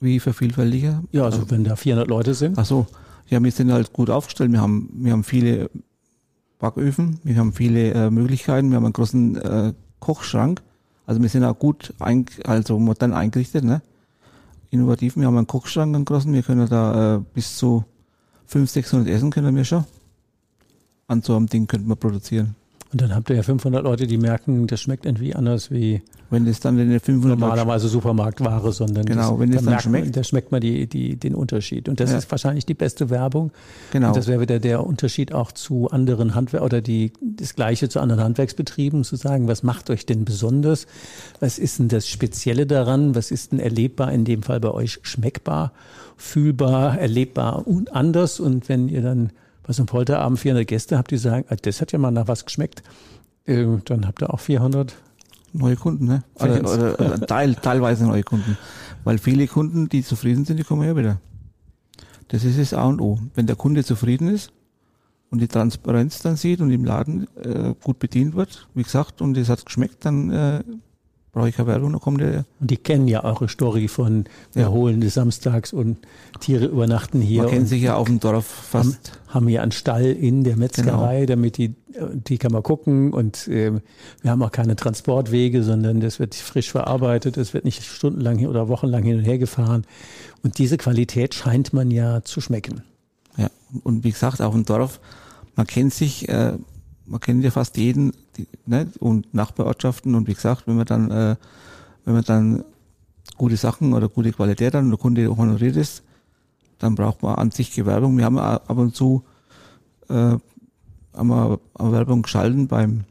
[0.00, 1.02] Wie vervielfältiger?
[1.12, 2.58] Ja, also wenn da 400 Leute sind.
[2.58, 2.86] Ach so.
[3.28, 4.52] Ja, wir sind halt gut aufgestellt.
[4.52, 5.70] Wir haben, wir haben viele
[6.58, 10.62] Backöfen, wir haben viele äh, Möglichkeiten, wir haben einen großen äh, Kochschrank.
[11.06, 13.82] Also wir sind auch gut, ein, also modern eingerichtet, ne?
[14.70, 15.16] Innovativ.
[15.16, 16.32] Wir haben einen Kochschrank, einen großen.
[16.32, 17.84] Wir können da äh, bis zu
[18.46, 19.84] 500, 600 Essen können wir schon.
[21.06, 22.56] An so einem Ding könnten wir produzieren.
[22.92, 26.44] Und dann habt ihr ja 500 Leute, die merken, das schmeckt irgendwie anders wie Wenn
[26.46, 30.16] das dann in den 500 normalerweise Supermarktware, sondern Genau, das, wenn da dann man, schmeckt.
[30.16, 31.88] da schmeckt man die, die, den Unterschied.
[31.88, 32.18] Und das Ja.
[32.18, 33.50] ist wahrscheinlich die beste Werbung.
[33.92, 34.08] Genau.
[34.08, 38.00] Und das wäre wieder der Unterschied auch zu anderen Handwerk oder die, das Gleiche zu
[38.00, 40.86] anderen Handwerksbetrieben, zu sagen, was macht euch denn besonders?
[41.40, 43.14] Was ist denn das Spezielle daran?
[43.14, 45.72] Was ist denn erlebbar, in dem Fall bei euch schmeckbar,
[46.16, 48.40] fühlbar, erlebbar und anders?
[48.40, 49.30] Und wenn ihr dann
[49.66, 52.28] bei so einem Polterabend 400 Gäste habt, die sagen, ah, das hat ja mal nach
[52.28, 52.82] was geschmeckt,
[53.46, 54.94] äh, dann habt ihr auch 400
[55.52, 56.22] Neue Kunden, ne?
[56.34, 58.58] Oder, oder, oder teil, teilweise neue Kunden.
[59.04, 61.18] Weil viele Kunden, die zufrieden sind, die kommen ja wieder.
[62.28, 63.18] Das ist das A und O.
[63.34, 64.52] Wenn der Kunde zufrieden ist
[65.30, 69.36] und die Transparenz dann sieht und im Laden äh, gut bedient wird, wie gesagt, und
[69.38, 70.62] es hat geschmeckt, dann äh,
[71.36, 72.46] brauche ich dann kommt der.
[72.60, 74.70] Und die kennen ja eure Story von Ja.
[74.70, 75.98] holen des Samstags und
[76.40, 77.42] Tiere übernachten hier.
[77.42, 79.20] Man kennt und sich ja auf dem Dorf haben, fast.
[79.28, 81.26] haben hier einen Stall in der Metzgerei, Genau.
[81.26, 81.74] damit die,
[82.26, 83.82] die kann man gucken und ähm,
[84.22, 88.48] wir haben auch keine Transportwege, sondern das wird frisch verarbeitet, es wird nicht stundenlang hin
[88.48, 89.84] oder wochenlang hin und her gefahren.
[90.42, 92.80] Und diese Qualität scheint man ja zu schmecken.
[93.36, 93.50] Ja.
[93.84, 95.00] Und wie gesagt, auf dem Dorf,
[95.54, 96.54] man kennt sich, äh,
[97.04, 98.88] man kennt ja fast jeden die, ne?
[99.00, 101.36] und Nachbarortschaften und wie gesagt, wenn man dann, äh,
[102.04, 102.64] wenn man dann
[103.36, 106.02] gute Sachen oder gute Qualität hat und der Kunde honoriert ist,
[106.78, 108.16] dann braucht man an sich keine Werbung.
[108.16, 109.24] Wir haben ab und zu
[110.08, 110.36] äh,
[111.14, 113.04] haben wir Werbung geschalten beim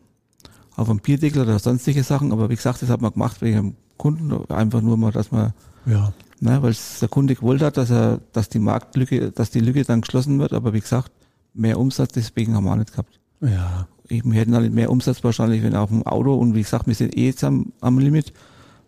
[0.75, 3.75] auf einem Bierdeckel oder sonstige Sachen, aber wie gesagt, das hat man gemacht wegen dem
[3.97, 5.53] Kunden, einfach nur mal, dass man
[5.85, 6.13] Ja.
[6.41, 9.83] Ne, weil es der Kunde gewollt hat, dass er, dass die Marktlücke, dass die Lücke
[9.83, 11.11] dann geschlossen wird, aber wie gesagt,
[11.53, 13.19] mehr Umsatz, deswegen haben wir auch nicht gehabt.
[13.39, 13.87] Ja.
[14.07, 16.95] Ich, wir hätten halt mehr Umsatz wahrscheinlich, wenn auf dem Auto, und wie gesagt, wir
[16.95, 18.33] sind eh jetzt am, am Limit,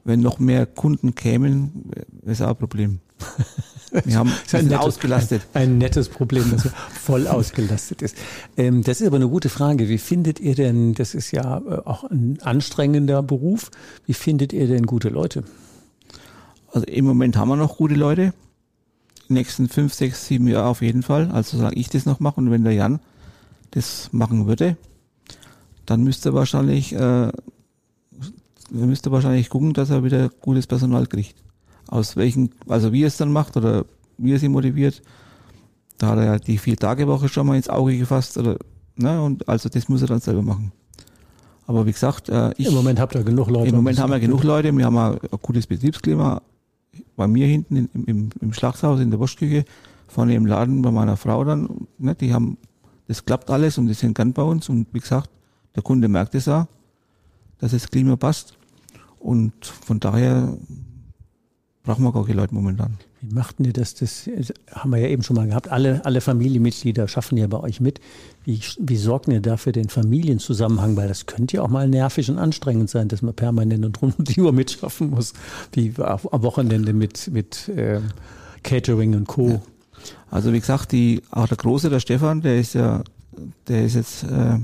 [0.03, 2.99] wenn noch mehr Kunden kämen, wäre es auch ein Problem.
[4.03, 5.47] Wir haben, ist ein nettes- ausgelastet.
[5.53, 8.17] Ein, ein nettes Problem, dass er voll ausgelastet ist.
[8.57, 9.87] Ähm, das ist aber eine gute Frage.
[9.87, 13.71] Wie findet ihr denn, das ist ja äh, auch ein anstrengender Beruf,
[14.05, 15.45] wie findet ihr denn gute Leute?
[16.71, 18.33] Also im Moment haben wir noch gute Leute.
[19.29, 21.31] Die nächsten fünf, sechs, sieben Jahre auf jeden Fall.
[21.31, 22.99] Also solange ich das noch mache und wenn der Jan
[23.71, 24.77] das machen würde,
[25.87, 27.31] dann müsste er wahrscheinlich, äh,
[28.69, 31.35] müsste wahrscheinlich gucken, dass er wieder gutes Personal kriegt.
[31.87, 33.85] Aus welchen, also wie er es dann macht oder
[34.17, 35.01] wie er sie motiviert,
[35.97, 38.57] da hat er ja die Vier-Tage-Woche schon mal ins Auge gefasst oder,
[38.97, 40.73] ne, und also das muss er dann selber machen.
[41.65, 43.69] Aber wie gesagt, äh, ich, Im Moment habt ihr genug Leute.
[43.69, 46.41] im Moment haben wir genug Leute, wir haben ein, gutes Betriebsklima.
[47.15, 49.63] Bei mir hinten in, im, im, im Schlachthaus, in der Wurstküche,
[50.07, 52.57] vorne im Laden bei meiner Frau dann, ne, die haben,
[53.07, 55.29] das klappt alles und die sind gern bei uns und wie gesagt,
[55.77, 56.65] der Kunde merkt es auch,
[57.59, 58.57] dass das Klima passt
[59.19, 60.57] und von daher
[61.83, 62.97] brauchen wir gar keine Leute momentan.
[63.21, 63.95] Wie machten ihr das?
[63.95, 64.29] Das
[64.71, 65.69] haben wir ja eben schon mal gehabt.
[65.69, 67.99] Alle, alle Familienmitglieder schaffen ja bei euch mit.
[68.43, 70.95] Wie, wie sorgt ihr da für den Familienzusammenhang?
[70.97, 74.19] Weil das könnte ja auch mal nervig und anstrengend sein, dass man permanent und rund
[74.19, 75.33] um die Uhr mitschaffen muss.
[75.71, 78.09] Wie am Wochenende mit, mit ähm,
[78.63, 79.49] Catering und Co.
[79.49, 79.61] Ja.
[80.29, 83.03] Also wie gesagt, die, auch der Große, der Stefan, der ist ja,
[83.67, 84.59] der ist jetzt äh,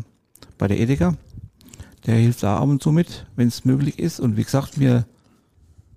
[0.57, 1.15] bei der Edeka.
[2.05, 4.19] Der hilft da ab und zu mit, wenn es möglich ist.
[4.19, 5.05] Und wie gesagt, wir,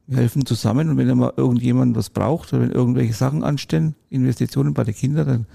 [0.06, 0.88] wir helfen zusammen.
[0.88, 5.26] Und wenn mal irgendjemand was braucht oder wenn irgendwelche Sachen anstehen, Investitionen bei den Kindern,
[5.26, 5.46] dann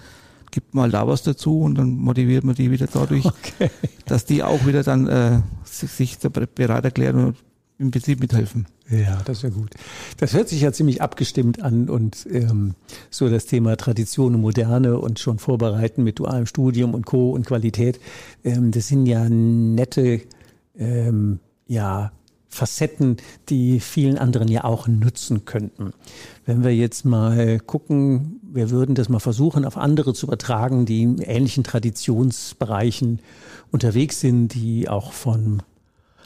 [0.52, 3.72] gibt mal da was dazu und dann motiviert man die wieder dadurch, Okay.
[4.06, 7.38] dass die auch wieder dann äh, sich, bereit erklären und
[7.82, 8.68] im Prinzip mithelfen.
[8.90, 9.72] Ja, das ja gut.
[10.18, 12.76] Das hört sich ja ziemlich abgestimmt an und ähm,
[13.10, 17.32] so das Thema Tradition und Moderne und schon vorbereiten mit dualem Studium und Co.
[17.32, 18.00] und Qualität.
[18.44, 20.22] Ähm, das sind ja nette
[20.78, 22.12] ähm, ja,
[22.50, 23.18] Facetten,
[23.50, 25.94] die vielen anderen ja auch nutzen könnten.
[26.46, 31.04] Wenn wir jetzt mal gucken, wir würden das mal versuchen, auf andere zu übertragen, die
[31.04, 33.20] in ähnlichen Traditionsbereichen
[33.72, 35.64] unterwegs sind, die auch von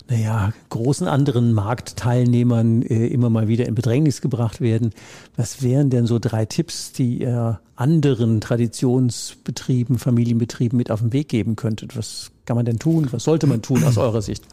[0.08, 4.92] naja, großen anderen Marktteilnehmern äh, immer mal wieder in Bedrängnis gebracht werden.
[5.36, 11.30] Was wären denn so drei Tipps, die ihr anderen Traditionsbetrieben, Familienbetrieben mit auf den Weg
[11.30, 11.98] geben könntet?
[11.98, 13.08] Was kann man denn tun?
[13.12, 14.46] Was sollte man tun aus eurer Sicht?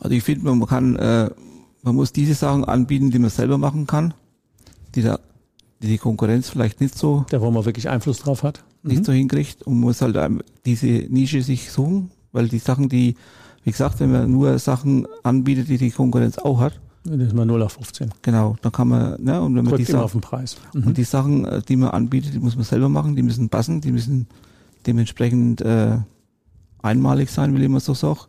[0.00, 1.30] Also ich finde, man kann, äh,
[1.82, 4.14] man muss diese Sachen anbieten, die man selber machen kann,
[4.94, 5.20] die da,
[5.82, 8.64] die, die Konkurrenz vielleicht nicht so, Da, wo man wirklich Einfluss drauf hat?
[8.82, 10.16] nicht so hinkriegt und muss halt
[10.64, 13.16] diese Nische sich suchen, weil die Sachen, die,
[13.68, 17.44] wie gesagt, wenn man nur Sachen anbietet, die die Konkurrenz auch hat, Das ist mal
[17.44, 18.10] 0 auf 15.
[18.22, 20.56] Genau, da kann man, ne, und wenn man Drückt die Sachen, auf den Preis.
[20.72, 20.86] Mhm.
[20.86, 23.80] und die Sachen, äh, die man anbietet, die muss man selber machen, die müssen passen,
[23.82, 24.26] die müssen
[24.86, 25.98] dementsprechend äh,
[26.82, 28.20] einmalig sein, will ich immer so sagen.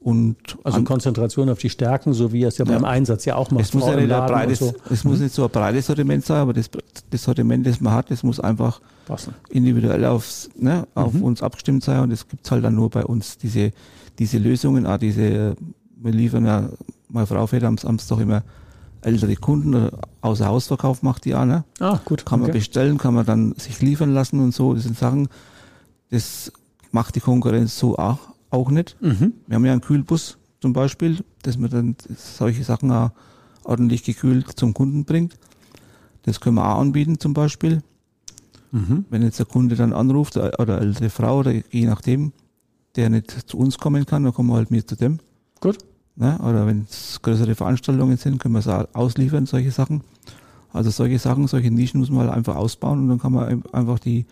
[0.00, 2.88] Und Also Konzentration auf die Stärken, so wie es ja, beim Ja.
[2.88, 3.64] Einsatz ja auch macht.
[3.64, 4.72] es muss ja nicht ein breites, so.
[4.90, 6.70] es muss nicht so ein breites Sortiment sein, aber das,
[7.10, 9.34] das Sortiment, das man hat, das muss einfach Passen.
[9.50, 11.22] individuell aufs, ne, auf Mhm.
[11.24, 13.72] uns abgestimmt sein und das gibt's halt dann nur bei uns, diese,
[14.18, 15.56] diese Lösungen, auch diese,
[15.96, 16.68] wir liefern ja,
[17.08, 18.42] meine Frau fährt am Samstag immer
[19.00, 21.64] ältere Kunden, oder außer Hausverkauf macht die auch, ne?
[21.78, 22.26] Ah, gut.
[22.26, 22.58] Kann man okay.
[22.58, 25.28] bestellen, kann man dann sich liefern lassen und so, das sind Sachen,
[26.10, 26.52] das
[26.90, 28.18] macht die Konkurrenz so auch,
[28.50, 28.96] auch nicht.
[29.00, 29.34] Mhm.
[29.46, 33.10] Wir haben ja einen Kühlbus zum Beispiel, dass man dann solche Sachen auch
[33.62, 35.34] ordentlich gekühlt zum Kunden bringt.
[36.22, 37.82] Das können wir auch anbieten zum Beispiel.
[38.72, 39.04] Mhm.
[39.08, 42.32] Wenn jetzt der Kunde dann anruft oder oder ältere Frau oder je nachdem,
[42.96, 45.18] der nicht zu uns kommen kann, dann kommen wir halt mit zu dem.
[45.60, 45.78] Gut.
[46.16, 46.38] Ne?
[46.40, 50.02] Oder wenn es größere Veranstaltungen sind, können wir es ausliefern, solche Sachen.
[50.72, 53.64] Also solche Sachen, solche Nischen muss man halt einfach ausbauen und dann kann man ein-
[53.72, 54.26] einfach die,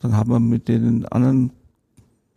[0.00, 1.50] dann hat man mit den anderen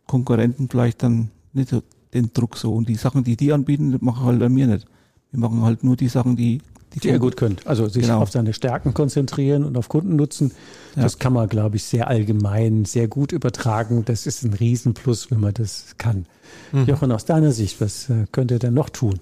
[0.08, 1.74] Konkurrenten vielleicht dann nicht
[2.14, 2.74] den Druck so.
[2.74, 4.86] Und die Sachen, die die anbieten, machen halt an mir nicht.
[5.32, 6.62] Wir machen halt nur die Sachen, die
[6.96, 7.68] die, Die er gut könnt.
[7.68, 8.20] Also sich Genau.
[8.22, 10.52] auf seine Stärken konzentrieren und auf Kunden nutzen.
[10.96, 11.04] Ja.
[11.04, 14.04] Das kann man, glaube ich, sehr allgemein, sehr gut übertragen.
[14.06, 16.26] Das ist ein Riesenplus, wenn man das kann.
[16.72, 16.86] Mhm.
[16.86, 19.20] Jochen, aus deiner Sicht, was äh, könnt ihr denn noch tun?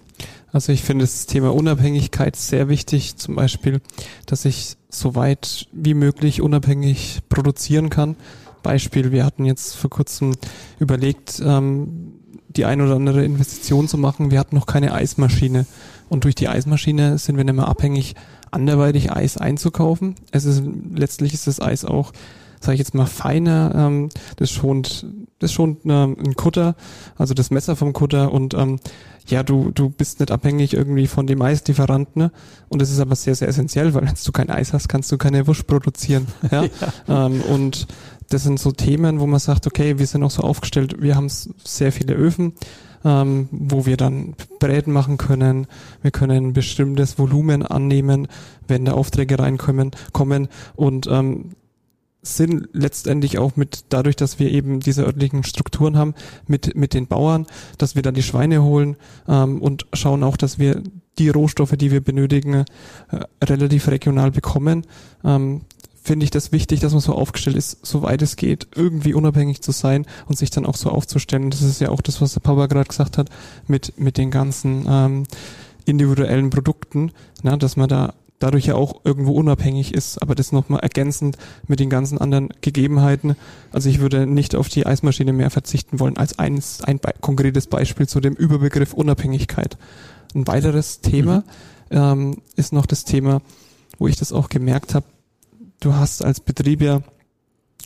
[0.51, 3.17] Also ich finde das Thema Unabhängigkeit sehr wichtig.
[3.17, 3.81] Zum Beispiel,
[4.27, 8.15] dass ich so weit wie möglich unabhängig produzieren kann.
[8.61, 10.33] Beispiel, wir hatten jetzt vor kurzem
[10.79, 12.13] überlegt, ähm,
[12.55, 14.29] die ein oder andere Investition zu machen.
[14.29, 15.65] Wir hatten noch keine Eismaschine.
[16.13, 18.13] Und durch die Eismaschine sind wir nicht mehr abhängig,
[18.51, 20.13] anderweitig Eis einzukaufen.
[20.29, 20.61] Es ist,
[20.93, 22.13] letztlich ist das Eis auch,
[22.63, 23.73] sage ich jetzt mal, feiner.
[23.75, 25.05] Ähm, das schont,
[25.39, 26.75] das schont ähm, ein Kutter,
[27.17, 28.79] also das Messer vom Kutter und ähm,
[29.27, 32.23] ja, du, du bist nicht abhängig irgendwie von dem Eislieferanten.
[32.23, 32.31] Ne?
[32.67, 35.17] Und das ist aber sehr, sehr essentiell, weil wenn du kein Eis hast, kannst du
[35.17, 36.27] keine Wurst produzieren.
[36.51, 36.65] Ja?
[37.07, 37.87] Ähm, und
[38.29, 41.29] das sind so Themen, wo man sagt, okay, wir sind auch so aufgestellt, wir haben
[41.29, 42.53] sehr viele Öfen,
[43.05, 45.67] ähm, wo wir dann Bräten machen können,
[46.01, 48.27] wir können ein bestimmtes Volumen annehmen,
[48.67, 51.51] wenn da Aufträge reinkommen kommen und ähm,
[52.23, 56.15] sind letztendlich auch mit, dadurch, dass wir eben diese örtlichen Strukturen haben,
[56.47, 57.45] mit, mit den Bauern,
[57.77, 58.95] dass wir dann die Schweine holen
[59.27, 60.81] ähm, und schauen auch, dass wir
[61.19, 62.65] die Rohstoffe, die wir benötigen, äh,
[63.43, 64.87] relativ regional bekommen.
[65.23, 65.61] Ähm,
[66.03, 69.71] finde ich das wichtig, dass man so aufgestellt ist, soweit es geht, irgendwie unabhängig zu
[69.71, 71.49] sein und sich dann auch so aufzustellen.
[71.49, 73.29] Das ist ja auch das, was der Papa gerade gesagt hat,
[73.67, 75.23] mit, mit den ganzen ähm,
[75.85, 80.81] individuellen Produkten, na, dass man da dadurch ja auch irgendwo unabhängig ist, aber das nochmal
[80.81, 83.35] ergänzend mit den ganzen anderen Gegebenheiten.
[83.71, 87.67] Also ich würde nicht auf die Eismaschine mehr verzichten wollen als eins, ein Be konkretes
[87.67, 89.77] Beispiel zu dem Überbegriff Unabhängigkeit.
[90.35, 91.43] Ein weiteres Thema
[91.89, 93.41] ähm, ist noch das Thema,
[93.97, 95.05] wo ich das auch gemerkt habe,
[95.79, 97.01] du hast als Betrieb ja,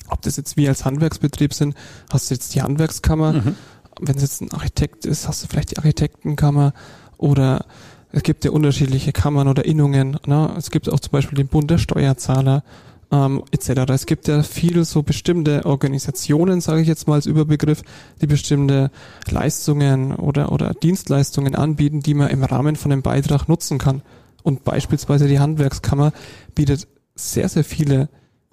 [0.10, 1.76] ob das jetzt wir als Handwerksbetrieb sind,
[2.10, 3.56] hast du jetzt die Handwerkskammer, Mhm.
[4.02, 6.74] wenn es jetzt ein Architekt ist, hast du vielleicht die Architektenkammer
[7.18, 7.66] oder
[8.12, 10.18] es gibt ja unterschiedliche Kammern oder Innungen.
[10.26, 10.54] Ne?
[10.58, 12.64] Es gibt auch zum Beispiel den Bund der Steuerzahler
[13.12, 13.70] ähm, etc.
[13.90, 17.82] Es gibt ja viel so bestimmte Organisationen, sage ich jetzt mal als Überbegriff,
[18.22, 18.92] die bestimmte
[19.30, 24.02] Leistungen oder, oder Dienstleistungen anbieten, die man im Rahmen von einem Beitrag nutzen kann.
[24.44, 26.14] Und beispielsweise die Handwerkskammer
[26.56, 28.10] bietet sehr, sehr viele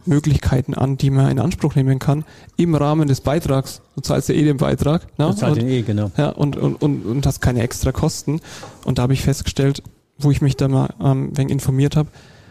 [0.07, 2.25] Möglichkeiten an, die man in Anspruch nehmen kann
[2.57, 3.81] im Rahmen des Beitrags.
[3.95, 5.07] Du zahlst ja eh den Beitrag.
[5.19, 5.35] Ne?
[5.35, 6.11] Zahlt Und- den eh, genau.
[6.17, 8.41] ja, und, und, und, und hast keine extra Kosten.
[8.85, 9.83] Und da habe ich festgestellt,
[10.19, 12.09] wo ich mich da mal ähm, ein wenig informiert habe,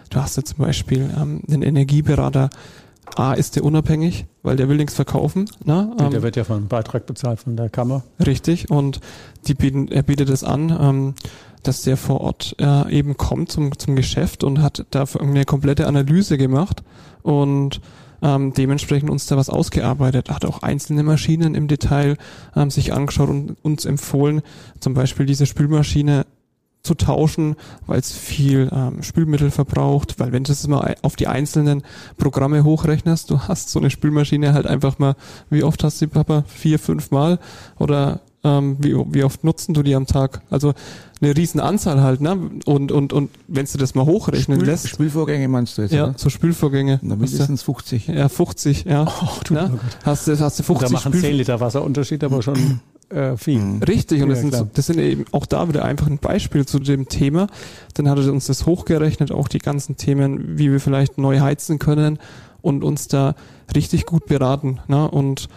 [0.10, 2.50] du hast ja zum Beispiel ähm, einen Energieberater,
[3.16, 5.50] A ist der unabhängig, weil der will nichts verkaufen.
[5.66, 5.92] Ne?
[6.00, 8.02] Der Ähm, wird ja von einem Beitrag bezahlt von der Kammer.
[8.26, 9.02] Richtig, und
[9.48, 11.14] die bieten, er bietet es an, ähm,
[11.68, 15.88] dass der vor Ort äh, eben kommt zum, zum Geschäft und hat dafür eine komplette
[15.88, 16.84] Analyse gemacht
[17.22, 17.82] und
[18.22, 22.18] ähm, dementsprechend uns da was ausgearbeitet, hat auch einzelne Maschinen im Detail
[22.56, 24.42] ähm, sich angeschaut und uns empfohlen,
[24.80, 26.26] zum Beispiel diese Spülmaschine
[26.84, 31.28] zu tauschen, weil es viel ähm, Spülmittel verbraucht, weil wenn du das mal auf die
[31.28, 31.82] einzelnen
[32.18, 35.16] Programme hochrechnest, du hast so eine Spülmaschine halt einfach mal,
[35.50, 36.44] wie oft hast du die, Papa?
[36.48, 37.40] Vier, fünf Mal?
[37.80, 40.42] Oder ähm, wie, wie oft nutzen du die am Tag?
[40.50, 40.74] Also
[41.22, 42.38] eine riesen Anzahl halt, ne?
[42.66, 46.06] Und, und, und wenn du das mal hochrechnen Spül, lässt, Spülvorgänge meinst du jetzt, ja,
[46.06, 46.14] oder?
[46.18, 47.00] so Spülvorgänge.
[47.02, 48.08] Na, mindestens 50.
[48.08, 49.06] ja, 50, ja.
[49.22, 49.70] Oh, du Gott.
[50.04, 53.62] Hast du, hast du Da 50 machen Spül 10 Liter Wasserunterschied aber schon äh, viel.
[53.88, 56.66] Richtig, und Ja, das, sind, so- das sind eben auch da wieder einfach ein Beispiel
[56.66, 57.48] zu dem Thema.
[57.94, 61.80] Dann hat er uns das hochgerechnet, auch die ganzen Themen, wie wir vielleicht neu heizen
[61.80, 62.20] können
[62.62, 63.36] und uns da
[63.76, 64.80] richtig gut beraten.
[64.88, 65.10] Ne?
[65.10, 65.48] Und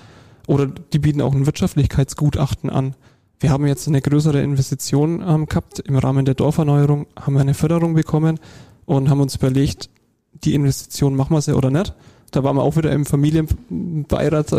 [0.46, 2.94] oder die bieten auch ein Wirtschaftlichkeitsgutachten an.
[3.40, 5.80] wir haben jetzt eine größere Investition ähm, gehabt.
[5.80, 8.38] Im Rahmen der Dorferneuerung haben wir eine Förderung bekommen
[8.86, 9.90] und haben uns überlegt,
[10.32, 11.94] die Investition machen wir sie oder nicht.
[12.30, 14.52] Da waren wir auch wieder im Familienbeirat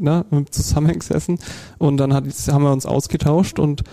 [0.00, 1.38] ne, zusammengesessen
[1.78, 3.84] und dann hat, haben wir uns ausgetauscht und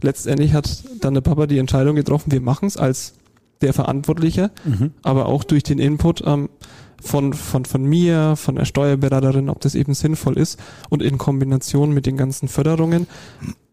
[0.00, 3.14] letztendlich hat dann der Papa die Entscheidung getroffen, wir machen es als
[3.62, 4.92] der Verantwortliche, mhm.
[5.02, 6.50] aber auch durch den Input ähm,
[7.02, 10.58] von, von, von mir, von der Steuerberaterin, ob das eben sinnvoll ist
[10.90, 13.06] und in Kombination mit den ganzen Förderungen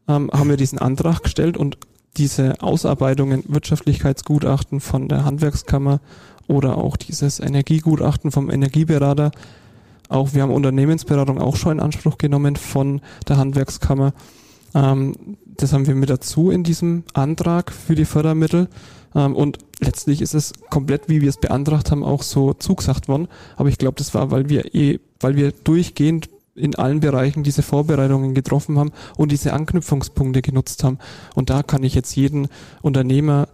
[0.07, 1.77] ähm, haben wir diesen Antrag gestellt und
[2.17, 6.01] diese Ausarbeitungen, Wirtschaftlichkeitsgutachten von der Handwerkskammer
[6.47, 9.31] oder auch dieses Energiegutachten vom Energieberater,
[10.11, 12.99] auch wir haben Unternehmensberatung auch schon in Anspruch genommen von
[13.29, 14.13] der Handwerkskammer.
[14.75, 18.67] Ähm, das haben wir mit dazu in diesem Antrag für die Fördermittel.
[19.15, 23.27] Ähm, und letztlich ist es komplett, wie wir es beantragt haben, auch so zugesagt worden.
[23.55, 27.61] Aber ich glaube, das war, weil wir eh, weil wir durchgehend in allen Bereichen diese
[27.61, 30.99] Vorbereitungen getroffen haben und diese Anknüpfungspunkte genutzt haben.
[31.33, 32.49] Und da kann ich jetzt jeden
[32.81, 33.47] Unternehmer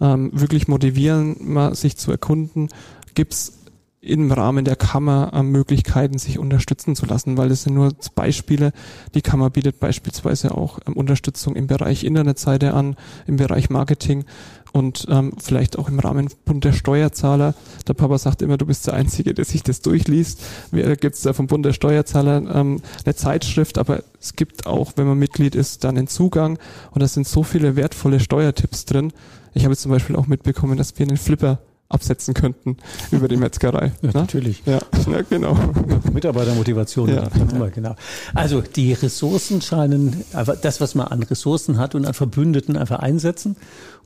[0.00, 2.68] ähm, wirklich motivieren, mal sich zu erkunden,
[3.14, 3.58] gibt's
[4.02, 8.72] im Rahmen der Kammer äh, Möglichkeiten, sich unterstützen zu lassen, weil das sind nur Beispiele.
[9.14, 12.96] Die Kammer bietet beispielsweise auch ähm, Unterstützung im Bereich Internetseite an,
[13.26, 14.24] im Bereich Marketing
[14.72, 17.54] und ähm, vielleicht auch im Rahmen Bund der Steuerzahler.
[17.86, 20.40] Der Papa sagt immer, du bist der Einzige, der sich das durchliest.
[20.70, 24.92] Da gibt es da vom Bund der Steuerzahler ähm, eine Zeitschrift, aber es gibt auch,
[24.96, 26.58] wenn man Mitglied ist, dann einen Zugang
[26.92, 29.12] und da sind so viele wertvolle Steuertipps drin.
[29.54, 31.58] Ich habe zum Beispiel auch mitbekommen, dass wir einen Flipper
[31.92, 32.76] absetzen könnten
[33.10, 33.92] über die Metzgerei.
[34.02, 34.10] Ja, ne?
[34.14, 34.62] natürlich.
[34.66, 34.78] Ja,
[35.10, 35.56] ja genau.
[36.12, 37.08] Mitarbeitermotivation.
[37.08, 37.28] Ja.
[37.52, 37.94] Immer, genau.
[38.34, 43.00] Also die Ressourcen scheinen, einfach das, was man an Ressourcen hat und an Verbündeten einfach
[43.00, 43.56] einsetzen.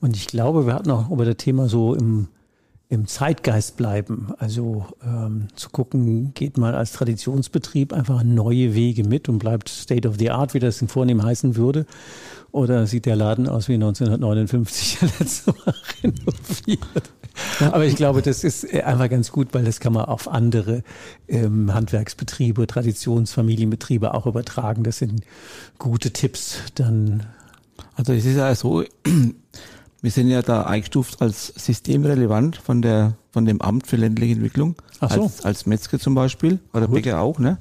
[0.01, 2.28] Und ich glaube, wir hatten auch über das Thema so im,
[2.89, 4.32] im Zeitgeist bleiben.
[4.39, 10.09] Also ähm, zu gucken, geht man als Traditionsbetrieb einfach neue Wege mit und bleibt State
[10.09, 11.87] of the Art, wie das in Vornehm heißen würde.
[12.53, 17.11] Oder sieht der Laden aus wie 1959 letzte Mal renoviert?
[17.61, 20.82] Aber ich glaube, das ist äh, einfach ganz gut, weil das kann man auf andere
[21.28, 24.82] ähm, Handwerksbetriebe, Traditionsfamilienbetriebe auch übertragen.
[24.82, 25.22] Das sind
[25.78, 27.26] gute Tipps dann.
[27.95, 28.84] Also es ist ja so,
[30.03, 34.76] wir sind ja da eingestuft als systemrelevant von der von dem Amt für ländliche Entwicklung.
[35.01, 35.24] Ach so.
[35.24, 36.95] Als, als Metzger zum Beispiel, oder gut.
[36.95, 37.59] Bäcker auch, ne?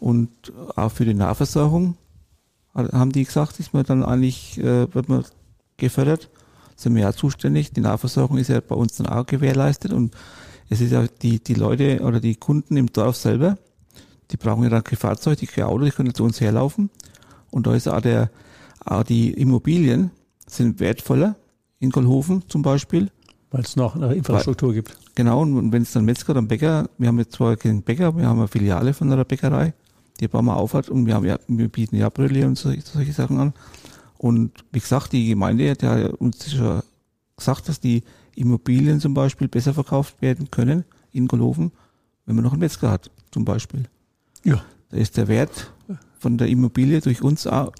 [0.00, 0.30] Und
[0.74, 1.96] auch für die Nahversorgung
[2.74, 5.24] haben die gesagt, ist man dann eigentlich, äh, wird man
[5.76, 6.30] gefördert
[6.82, 7.72] sind wir ja zuständig.
[7.72, 10.14] Die Nahversorgung ist ja bei uns dann auch gewährleistet und
[10.68, 13.58] es ist ja die, die Leute oder die Kunden im Dorf selber,
[14.30, 16.90] die brauchen ja dann kein Fahrzeug, die kein Auto, die können zu uns herlaufen.
[17.50, 18.30] Und da ist auch der,
[18.84, 20.10] auch die Immobilien
[20.46, 21.36] sind wertvoller
[21.78, 23.10] in Kohlhofen zum Beispiel.
[23.50, 24.96] Weil es noch eine Infrastruktur Weil, gibt.
[25.14, 28.26] Genau, und wenn es dann Metzger oder Bäcker, wir haben jetzt zwar keinen Bäcker, wir
[28.26, 29.74] haben eine Filiale von einer Bäckerei,
[30.20, 33.12] die paar Mal aufhat und wir haben ja, wir bieten ja Brille und solche, solche
[33.12, 33.52] Sachen an.
[34.22, 36.80] Und wie gesagt, die Gemeinde hat ja uns schon
[37.36, 38.04] gesagt, dass die
[38.36, 41.72] Immobilien zum Beispiel besser verkauft werden können in Goloven,
[42.24, 43.82] wenn man noch einen Metzger hat, zum Beispiel.
[44.44, 44.62] Ja.
[44.90, 45.72] Da ist der Wert
[46.20, 47.72] von der Immobilie durch uns auch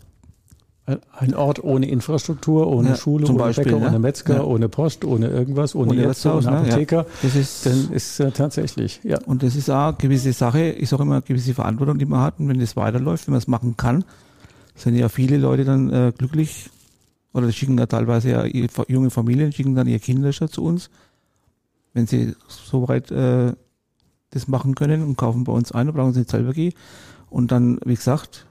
[1.13, 3.87] ein Ort ohne Infrastruktur, ohne ja, Schule, ohne Beispiel, Bäcker, ne?
[3.87, 4.43] ohne Metzger, ja.
[4.43, 6.97] ohne Post, ohne irgendwas, ohne, ohne Ärzte, ohne Apotheker.
[6.97, 7.07] Ja.
[7.23, 9.21] Das ist, dann ist äh, tatsächlich, ja.
[9.27, 12.23] Und das ist auch eine gewisse Sache, ich sage immer, eine gewisse Verantwortung, die man
[12.23, 12.41] hat.
[12.41, 14.05] Und wenn das weiterläuft, wenn man es machen kann,
[14.75, 16.71] sind ja viele Leute dann äh, glücklich
[17.33, 18.45] oder schicken da teilweise ja
[18.89, 20.91] junge Familien, schicken dann ihre Kinder schon zu uns,
[21.95, 23.55] wenn sie soweit äh,
[24.31, 26.73] das machen können und kaufen bei uns ein, dann brauchen sie nicht selber gehen.
[27.31, 28.47] Und dann, wie gesagt,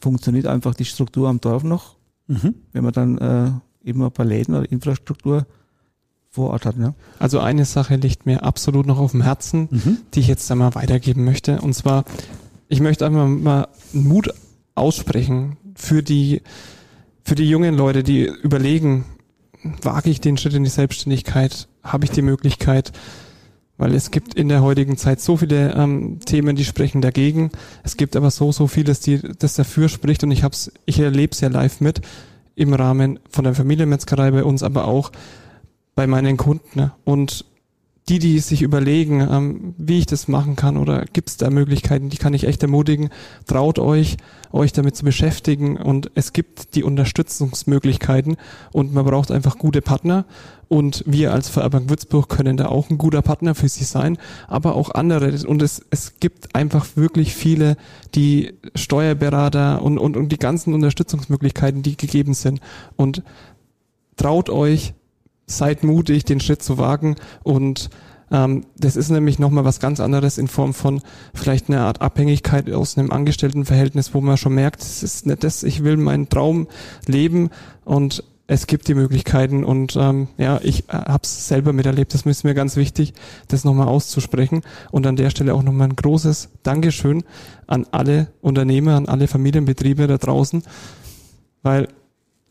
[0.00, 1.96] funktioniert einfach die Struktur am Dorf noch,
[2.26, 2.54] mhm.
[2.72, 3.50] wenn man dann äh,
[3.88, 5.46] eben ein paar Läden oder Infrastruktur
[6.30, 6.76] vor Ort hat.
[6.78, 6.94] Ja.
[7.18, 9.98] Also eine Sache liegt mir absolut noch auf dem Herzen, mhm.
[10.12, 11.60] die ich jetzt einmal weitergeben möchte.
[11.60, 12.04] Und zwar,
[12.68, 14.34] ich möchte einfach mal Mut
[14.74, 16.42] aussprechen für die,
[17.22, 19.04] für die jungen Leute, die überlegen,
[19.82, 21.68] wage ich den Schritt in die Selbstständigkeit?
[21.82, 22.92] Habe ich die Möglichkeit?
[23.76, 27.50] Weil es gibt in der heutigen Zeit so viele ähm, Themen, die sprechen dagegen.
[27.82, 31.32] Es gibt aber so, so vieles, die, das dafür spricht und ich hab's, ich erlebe
[31.32, 32.00] es ja live mit
[32.54, 35.10] im Rahmen von der Familienmetzgerei bei uns, aber auch
[35.96, 36.78] bei meinen Kunden.
[36.78, 36.92] Ne?
[37.04, 37.44] Und
[38.08, 42.10] die, die sich überlegen, ähm, wie ich das machen kann oder gibt es da Möglichkeiten,
[42.10, 43.08] die kann ich echt ermutigen.
[43.46, 44.18] Traut euch,
[44.52, 48.36] euch damit zu beschäftigen und es gibt die Unterstützungsmöglichkeiten
[48.72, 50.26] und man braucht einfach gute Partner
[50.68, 54.74] und wir als Verbank Würzburg können da auch ein guter Partner für sie sein, aber
[54.74, 57.76] auch andere und es, es gibt einfach wirklich viele,
[58.14, 62.60] die Steuerberater und, und, und die ganzen Unterstützungsmöglichkeiten, die gegeben sind
[62.96, 63.22] und
[64.16, 64.92] traut euch,
[65.46, 67.90] seid mutig, den Schritt zu wagen und
[68.30, 71.02] Ähm, das ist nämlich nochmal was ganz anderes in Form von
[71.34, 75.62] vielleicht einer Art Abhängigkeit aus einem Angestelltenverhältnis, wo man schon merkt, es ist nicht das,
[75.62, 76.66] ich will meinen Traum
[77.06, 77.50] leben
[77.84, 82.12] und es gibt die Möglichkeiten und ähm, ja, ich äh, habe es selber miterlebt.
[82.12, 83.14] Das ist mir ganz wichtig,
[83.48, 84.62] das nochmal auszusprechen.
[84.90, 87.24] Und an der Stelle auch nochmal ein großes Dankeschön
[87.66, 90.62] an alle Unternehmer, an alle Familienbetriebe da draußen,
[91.62, 91.88] weil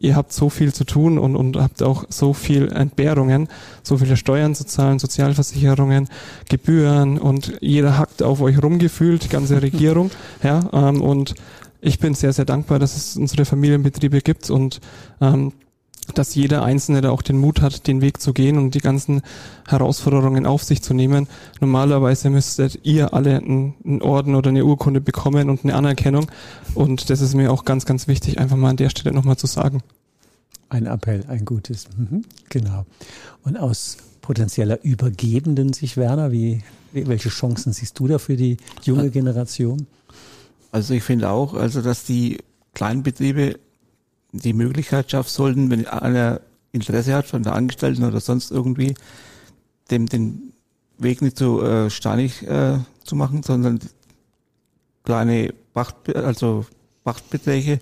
[0.04, 3.47] ihr habt so viel zu tun und, und habt auch so viel Entbehrungen,
[3.84, 6.10] so viele Steuern zu zahlen, Sozialversicherungen,
[6.49, 10.12] Gebühren und jeder hackt auf euch rumgefühlt, die ganze Regierung.
[10.43, 11.36] ja, ähm, und
[11.80, 14.82] ich bin sehr, sehr dankbar, dass es unsere Familienbetriebe gibt und
[15.22, 15.54] ähm,
[16.06, 19.22] dass jeder Einzelne da auch den Mut hat, den Weg zu gehen und die ganzen
[19.68, 21.28] Herausforderungen auf sich zu nehmen.
[21.60, 26.28] Normalerweise müsstet ihr alle einen, Orden oder eine Urkunde bekommen und eine Anerkennung.
[26.76, 29.47] Und das ist mir auch ganz, ganz wichtig, einfach mal an der Stelle nochmal zu
[29.47, 29.82] sagen.
[30.70, 31.88] Ein Appell, ein gutes.
[31.97, 32.86] Mhm, genau.
[33.43, 39.10] Und aus potenzieller übergebenden sich, Werner, wie, welche Chancen siehst du da für die junge
[39.10, 39.86] Generation?
[40.72, 42.39] Also ich finde auch, also dass die
[42.74, 43.60] Kleinbetriebe
[44.34, 48.95] die Möglichkeit schaffen sollten, wenn einer Interesse hat von der Angestellten oder sonst irgendwie,
[49.91, 50.53] dem den
[50.97, 53.79] Weg nicht so äh, steinig äh, zu machen, sondern
[55.03, 56.65] kleine Pacht, also
[57.03, 57.79] Pachtbeträge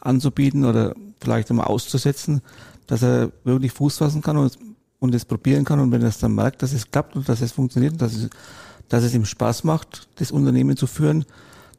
[0.00, 2.42] anzubieten oder vielleicht einmal auszusetzen,
[2.86, 4.58] dass er wirklich Fuß fassen kann und,
[4.98, 5.78] und es probieren kann.
[5.78, 8.14] Und wenn er es dann merkt, dass es klappt und dass es funktioniert und dass
[8.14, 8.30] es,
[8.88, 11.24] dass es ihm Spaß macht, das Unternehmen zu führen,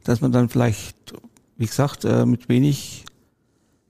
[0.04, 0.96] dass man dann vielleicht,
[1.56, 3.04] wie gesagt, äh, mit wenig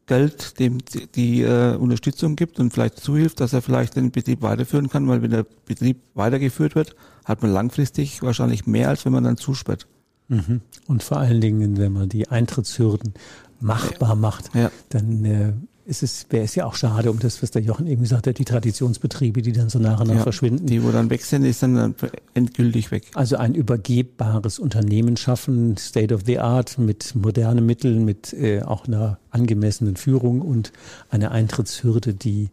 [0.06, 0.78] Geld dem
[1.14, 5.22] die, äh, Unterstützung gibt und vielleicht zuhilft, dass er vielleicht den Betrieb weiterführen kann, weil
[5.22, 6.94] wenn der Betrieb weitergeführt wird,
[7.24, 9.86] hat man langfristig wahrscheinlich mehr, als wenn man dann zusperrt.
[10.28, 10.60] Mhm.
[10.86, 13.14] Und vor allen Dingen, wenn man die Eintrittshürden
[13.60, 14.70] machbar macht, ja.
[14.90, 15.52] dann äh,
[15.86, 18.38] ist es, wäre es ja auch schade um das, was der Jochen eben gesagt hat,
[18.38, 20.66] die Traditionsbetriebe, die dann so nach und nach ja, verschwinden.
[20.66, 21.94] Die, wo dann weg sind, ist dann
[22.32, 23.10] endgültig weg.
[23.14, 28.86] Also ein übergebbares Unternehmen schaffen, State of the Art, mit modernen Mitteln, mit äh, auch
[28.86, 30.72] einer angemessenen Führung und
[31.10, 32.48] einer Eintrittshürde, die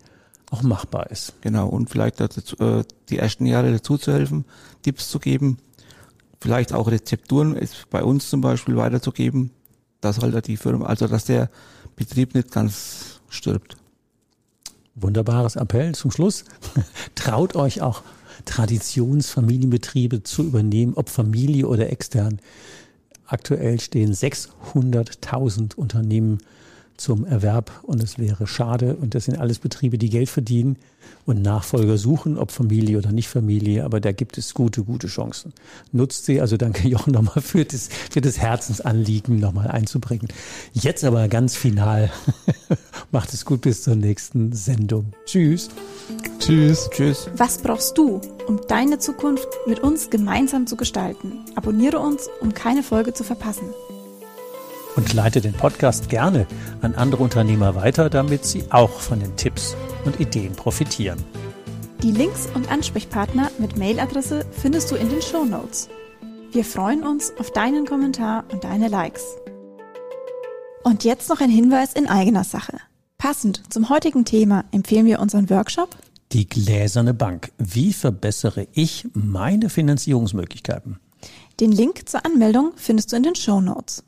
[0.50, 1.34] auch machbar ist.
[1.42, 4.44] Genau, und vielleicht dazu, äh, die ersten Jahre dazu zu helfen,
[4.82, 5.58] Tipps zu geben,
[6.42, 9.52] vielleicht auch Rezepturen ist bei uns zum Beispiel weiterzugeben,
[10.02, 11.50] dass halt die Firma, also dass der
[11.96, 13.78] Betrieb nicht ganz stirbt.
[14.94, 16.44] Wunderbares Appell zum Schluss.
[17.16, 18.04] Traut euch auch
[18.46, 22.40] Traditionsfamilienbetriebe zu übernehmen, ob Familie oder extern.
[23.26, 26.40] Aktuell stehen 600.000 Unternehmen
[27.02, 30.78] zum Erwerb und es wäre schade und das sind alles Betriebe, die Geld verdienen
[31.26, 35.54] und Nachfolger suchen, ob Familie oder nicht Familie, aber da gibt es gute, gute Chancen.
[35.92, 40.28] Nutzt sie, also danke Jochen nochmal für das, für das Herzensanliegen nochmal einzubringen.
[40.74, 42.12] Jetzt aber ganz final.
[43.12, 45.14] Macht es gut bis zur nächsten Sendung.
[45.26, 45.70] Tschüss.
[46.40, 46.90] Tschüss.
[46.92, 47.30] Tschüss.
[47.36, 51.34] Was brauchst du, um deine Zukunft mit uns gemeinsam zu gestalten?
[51.56, 53.66] Abonniere uns, um keine Folge zu verpassen
[54.96, 56.48] und leite den Podcast gerne
[56.82, 59.76] an andere Unternehmer weiter, damit sie auch von den Tipps
[60.06, 61.20] und Ideen profitieren.
[62.04, 65.90] Die Links und Ansprechpartner mit Mailadresse findest du in den Show Notes.
[66.52, 69.24] Wir freuen uns auf deinen Kommentar und deine Likes.
[70.84, 72.78] Und jetzt noch ein Hinweis in eigener Sache.
[73.18, 75.96] Passend zum heutigen Thema empfehlen wir unseren Workshop
[76.32, 77.52] Die gläserne Bank.
[77.60, 81.00] Wie verbessere ich meine Finanzierungsmöglichkeiten?
[81.60, 84.04] Den Link zur Anmeldung findest du in den Show Notes.